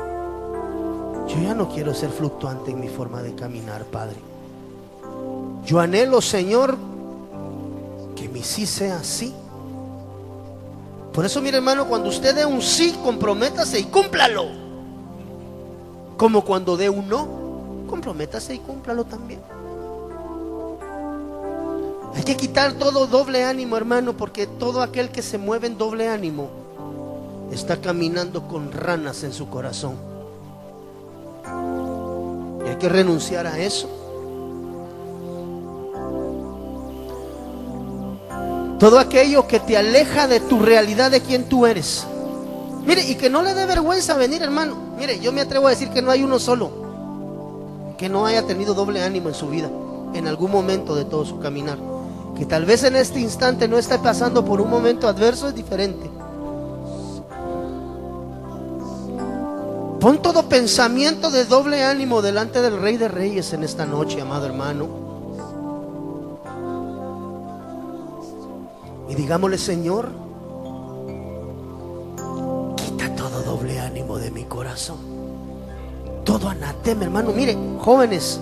[1.28, 4.16] yo ya no quiero ser fluctuante en mi forma de caminar, Padre.
[5.64, 6.76] Yo anhelo, Señor,
[8.14, 9.34] que mi sí sea sí.
[11.12, 14.46] Por eso, mi hermano, cuando usted dé un sí, comprométase y cúmplalo.
[16.16, 17.28] Como cuando dé un no,
[17.88, 19.40] comprométase y cúmplalo también.
[22.14, 26.08] Hay que quitar todo doble ánimo, hermano, porque todo aquel que se mueve en doble
[26.08, 26.48] ánimo
[27.52, 29.96] está caminando con ranas en su corazón.
[32.64, 33.88] Y hay que renunciar a eso.
[38.78, 42.06] Todo aquello que te aleja de tu realidad de quien tú eres.
[42.86, 44.76] Mire, y que no le dé vergüenza venir, hermano.
[44.98, 46.86] Mire, yo me atrevo a decir que no hay uno solo
[47.96, 49.70] que no haya tenido doble ánimo en su vida,
[50.14, 51.78] en algún momento de todo su caminar
[52.36, 56.10] que tal vez en este instante no esté pasando por un momento adverso es diferente.
[60.00, 64.46] Pon todo pensamiento de doble ánimo delante del Rey de Reyes en esta noche, amado
[64.46, 64.86] hermano.
[69.08, 70.10] Y digámosle, Señor,
[72.76, 74.98] quita todo doble ánimo de mi corazón.
[76.24, 77.32] Todo anatema, hermano.
[77.32, 78.38] Mire, jóvenes,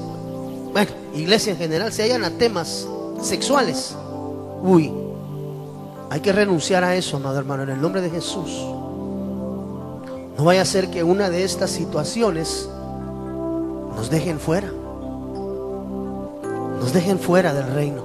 [0.72, 2.88] bueno, iglesia en general, si hay anatemas
[3.20, 3.96] sexuales.
[4.62, 4.92] Uy,
[6.10, 8.50] hay que renunciar a eso, amado hermano, en el nombre de Jesús.
[10.36, 12.68] No vaya a ser que una de estas situaciones
[13.96, 14.70] nos dejen fuera.
[16.80, 18.04] Nos dejen fuera del reino.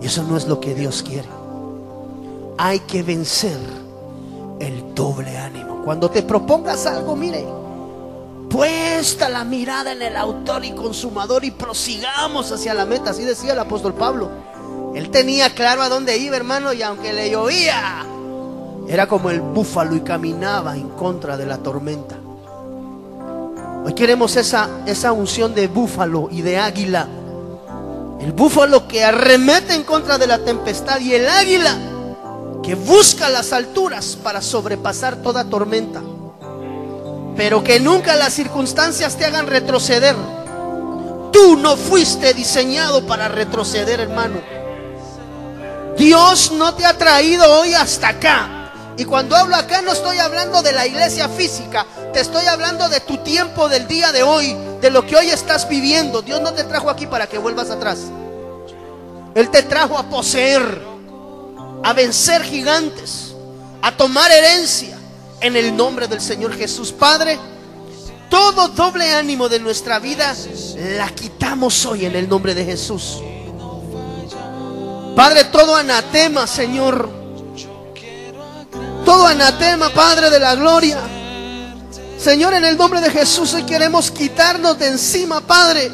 [0.00, 1.28] Y eso no es lo que Dios quiere.
[2.56, 3.58] Hay que vencer
[4.58, 5.82] el doble ánimo.
[5.84, 7.46] Cuando te propongas algo, mire,
[8.50, 13.52] puesta la mirada en el autor y consumador y prosigamos hacia la meta, así decía
[13.52, 14.28] el apóstol Pablo.
[14.94, 18.04] Él tenía claro a dónde iba, hermano, y aunque le llovía,
[18.88, 22.16] era como el búfalo y caminaba en contra de la tormenta.
[23.84, 27.08] Hoy queremos esa, esa unción de búfalo y de águila.
[28.20, 31.78] El búfalo que arremete en contra de la tempestad y el águila
[32.62, 36.02] que busca las alturas para sobrepasar toda tormenta
[37.40, 40.14] pero que nunca las circunstancias te hagan retroceder.
[41.32, 44.42] Tú no fuiste diseñado para retroceder, hermano.
[45.96, 48.72] Dios no te ha traído hoy hasta acá.
[48.98, 53.00] Y cuando hablo acá no estoy hablando de la iglesia física, te estoy hablando de
[53.00, 56.20] tu tiempo del día de hoy, de lo que hoy estás viviendo.
[56.20, 58.00] Dios no te trajo aquí para que vuelvas atrás.
[59.34, 60.82] Él te trajo a poseer,
[61.84, 63.34] a vencer gigantes,
[63.80, 64.99] a tomar herencia
[65.40, 66.92] en el nombre del Señor Jesús.
[66.92, 67.38] Padre,
[68.28, 70.34] todo doble ánimo de nuestra vida
[70.96, 73.18] la quitamos hoy en el nombre de Jesús.
[75.16, 77.10] Padre, todo anatema, Señor.
[79.04, 80.98] Todo anatema, Padre de la gloria.
[82.18, 85.90] Señor, en el nombre de Jesús hoy queremos quitarnos de encima, Padre.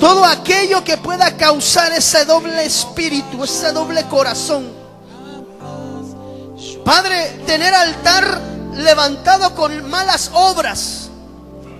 [0.00, 4.75] Todo aquello que pueda causar ese doble espíritu, ese doble corazón
[6.86, 8.40] Padre, tener altar
[8.76, 11.10] levantado con malas obras.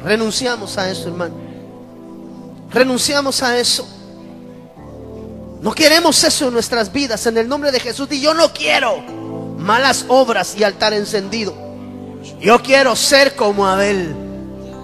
[0.03, 1.37] Renunciamos a eso, hermano.
[2.73, 3.87] Renunciamos a eso.
[5.61, 7.25] No queremos eso en nuestras vidas.
[7.27, 8.09] En el nombre de Jesús.
[8.11, 9.01] Y yo no quiero
[9.57, 11.55] malas obras y altar encendido.
[12.41, 14.13] Yo quiero ser como Abel.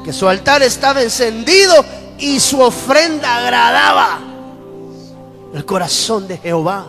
[0.05, 1.85] Que su altar estaba encendido
[2.20, 4.20] y su ofrenda agradaba
[5.53, 6.86] el corazón de Jehová.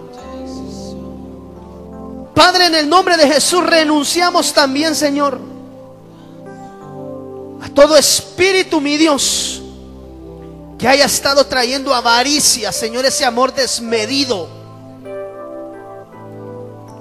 [2.34, 5.40] Padre, en el nombre de Jesús renunciamos también, Señor,
[7.62, 9.62] a todo espíritu, mi Dios,
[10.78, 14.48] que haya estado trayendo avaricia, Señor, ese amor desmedido.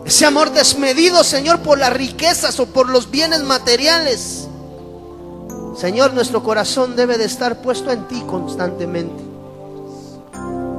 [0.04, 4.48] Ese amor desmedido, Señor, por las riquezas o por los bienes materiales.
[5.76, 9.22] Señor, nuestro corazón debe de estar puesto en ti constantemente.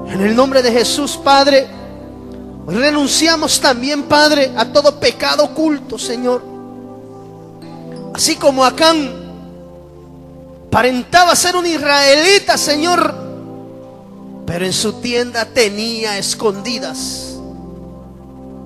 [0.08, 1.68] En el nombre de Jesús, Padre,
[2.66, 6.44] hoy renunciamos también, Padre, a todo pecado oculto, Señor.
[8.14, 9.24] Así como Acán
[10.68, 13.14] aparentaba ser un israelita, Señor,
[14.46, 17.38] pero en su tienda tenía escondidas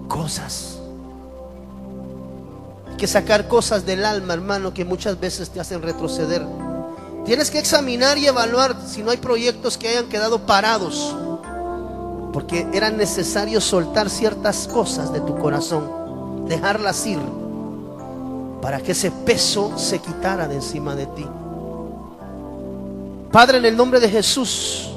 [0.08, 0.78] cosas.
[2.90, 6.46] Hay que sacar cosas del alma, hermano, que muchas veces te hacen retroceder.
[7.26, 11.14] Tienes que examinar y evaluar si no hay proyectos que hayan quedado parados
[12.38, 17.18] porque era necesario soltar ciertas cosas de tu corazón, dejarlas ir,
[18.62, 21.26] para que ese peso se quitara de encima de ti.
[23.32, 24.88] Padre, en el nombre de Jesús,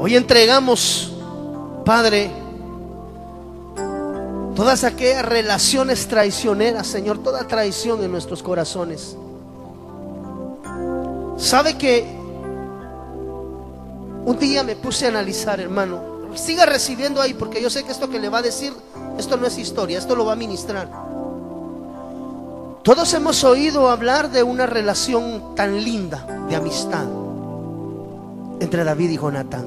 [0.00, 1.12] hoy entregamos,
[1.84, 2.32] Padre,
[4.56, 9.16] todas aquellas relaciones traicioneras, Señor, toda traición en nuestros corazones.
[11.36, 12.17] Sabe que
[14.28, 16.02] un día me puse a analizar, hermano.
[16.34, 18.74] Siga recibiendo ahí porque yo sé que esto que le va a decir,
[19.16, 20.86] esto no es historia, esto lo va a ministrar.
[22.82, 27.06] Todos hemos oído hablar de una relación tan linda de amistad
[28.60, 29.66] entre David y Jonatán.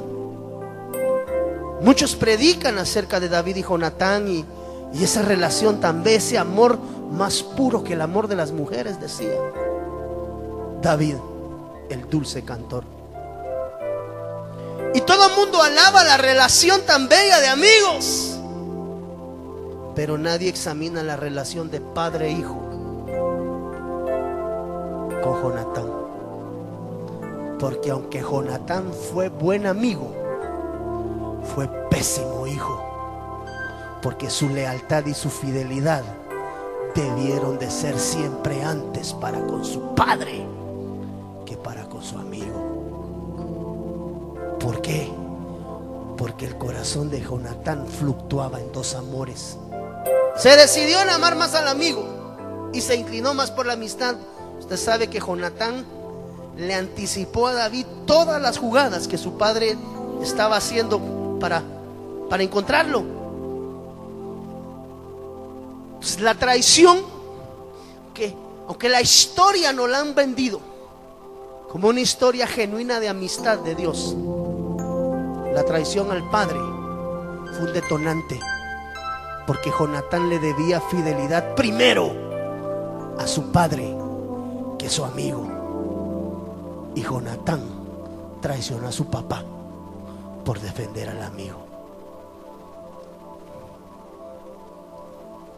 [1.81, 4.45] Muchos predican acerca de David y Jonatán y,
[4.93, 6.77] esa relación tan bella, ese amor
[7.11, 9.31] más puro que el amor de las mujeres, decía
[10.83, 11.15] David,
[11.89, 13.00] el dulce cantor.
[14.93, 18.37] Y todo el mundo alaba la relación tan bella de amigos.
[19.95, 22.59] Pero nadie examina la relación de padre e hijo
[25.23, 25.87] con Jonatán.
[27.59, 30.13] Porque aunque Jonatán fue buen amigo,
[31.55, 32.83] fue pésimo hijo.
[34.01, 36.03] Porque su lealtad y su fidelidad
[36.95, 40.45] debieron de ser siempre antes para con su padre
[44.61, 45.11] ¿Por qué?
[46.17, 49.57] Porque el corazón de Jonatán fluctuaba en dos amores.
[50.37, 54.15] Se decidió en amar más al amigo y se inclinó más por la amistad.
[54.59, 55.83] Usted sabe que Jonatán
[56.57, 59.77] le anticipó a David todas las jugadas que su padre
[60.21, 61.63] estaba haciendo para,
[62.29, 63.03] para encontrarlo.
[65.99, 66.99] Pues la traición,
[68.13, 68.35] que
[68.67, 70.59] aunque la historia no la han vendido
[71.69, 74.15] como una historia genuina de amistad de Dios,
[75.53, 76.59] la traición al padre
[77.51, 78.39] fue un detonante,
[79.45, 82.11] porque Jonatán le debía fidelidad primero
[83.19, 83.95] a su padre
[84.77, 85.45] que su amigo.
[86.95, 87.61] Y Jonatán
[88.39, 89.43] traicionó a su papá
[90.45, 91.57] por defender al amigo.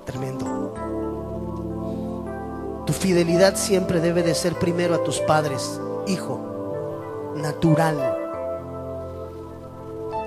[0.05, 0.73] Tremendo.
[2.85, 6.39] Tu fidelidad siempre debe de ser primero a tus padres, hijo,
[7.35, 8.12] natural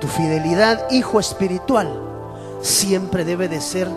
[0.01, 1.89] tu fidelidad, hijo espiritual,
[2.61, 3.89] siempre debe de ser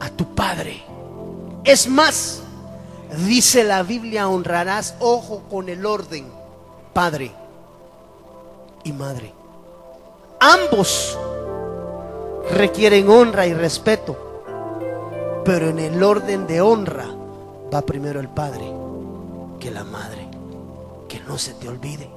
[0.00, 0.82] a tu Padre.
[1.64, 2.42] Es más,
[3.26, 6.26] dice la Biblia, honrarás, ojo con el orden,
[6.92, 7.32] Padre
[8.84, 9.32] y Madre.
[10.40, 11.18] Ambos
[12.50, 14.16] requieren honra y respeto,
[15.44, 17.06] pero en el orden de honra
[17.72, 18.72] va primero el Padre
[19.60, 20.28] que la Madre.
[21.08, 22.10] Que no se te olvide.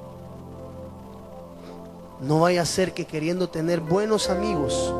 [2.20, 4.92] No vaya a ser que queriendo tener buenos amigos,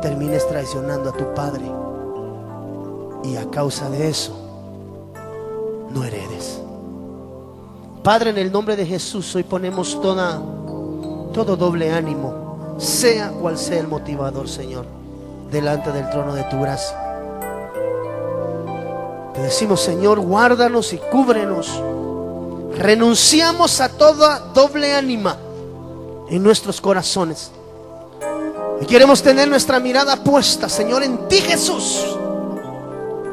[0.00, 1.64] termines traicionando a tu padre.
[3.24, 4.32] Y a causa de eso,
[5.92, 6.60] no heredes.
[8.04, 10.40] Padre, en el nombre de Jesús, hoy ponemos toda,
[11.34, 14.86] todo doble ánimo, sea cual sea el motivador, Señor,
[15.50, 16.96] delante del trono de tu gracia.
[19.34, 21.82] Te decimos, Señor, guárdanos y cúbrenos.
[22.78, 25.36] Renunciamos a toda doble ánima
[26.30, 27.50] en nuestros corazones.
[28.80, 32.06] Y queremos tener nuestra mirada puesta, Señor, en ti Jesús,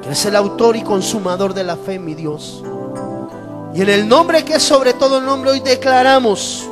[0.01, 2.63] que eres el autor y consumador de la fe, mi Dios.
[3.73, 6.67] Y en el nombre que es sobre todo el nombre, hoy declaramos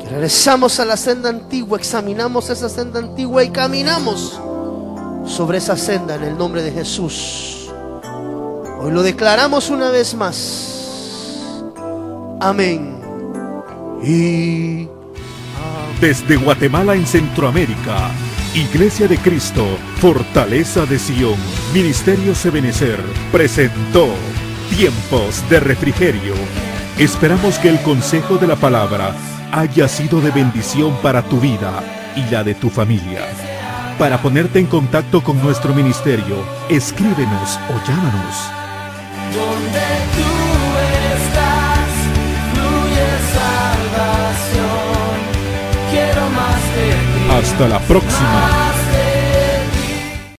[0.00, 4.38] que regresamos a la senda antigua, examinamos esa senda antigua y caminamos
[5.24, 7.70] sobre esa senda en el nombre de Jesús.
[8.80, 11.62] Hoy lo declaramos una vez más.
[12.40, 12.93] Amén
[14.04, 14.88] y
[16.00, 18.10] desde Guatemala en Centroamérica,
[18.54, 19.64] Iglesia de Cristo,
[20.00, 21.38] Fortaleza de Sion,
[21.72, 23.00] Ministerio Sebenecer,
[23.32, 24.08] presentó
[24.70, 26.34] Tiempos de Refrigerio
[26.98, 29.16] Esperamos que el consejo de la palabra
[29.50, 31.82] haya sido de bendición para tu vida
[32.14, 33.22] y la de tu familia.
[33.98, 36.36] Para ponerte en contacto con nuestro ministerio,
[36.68, 39.83] escríbenos o llámanos.
[47.44, 48.63] Hasta la próxima.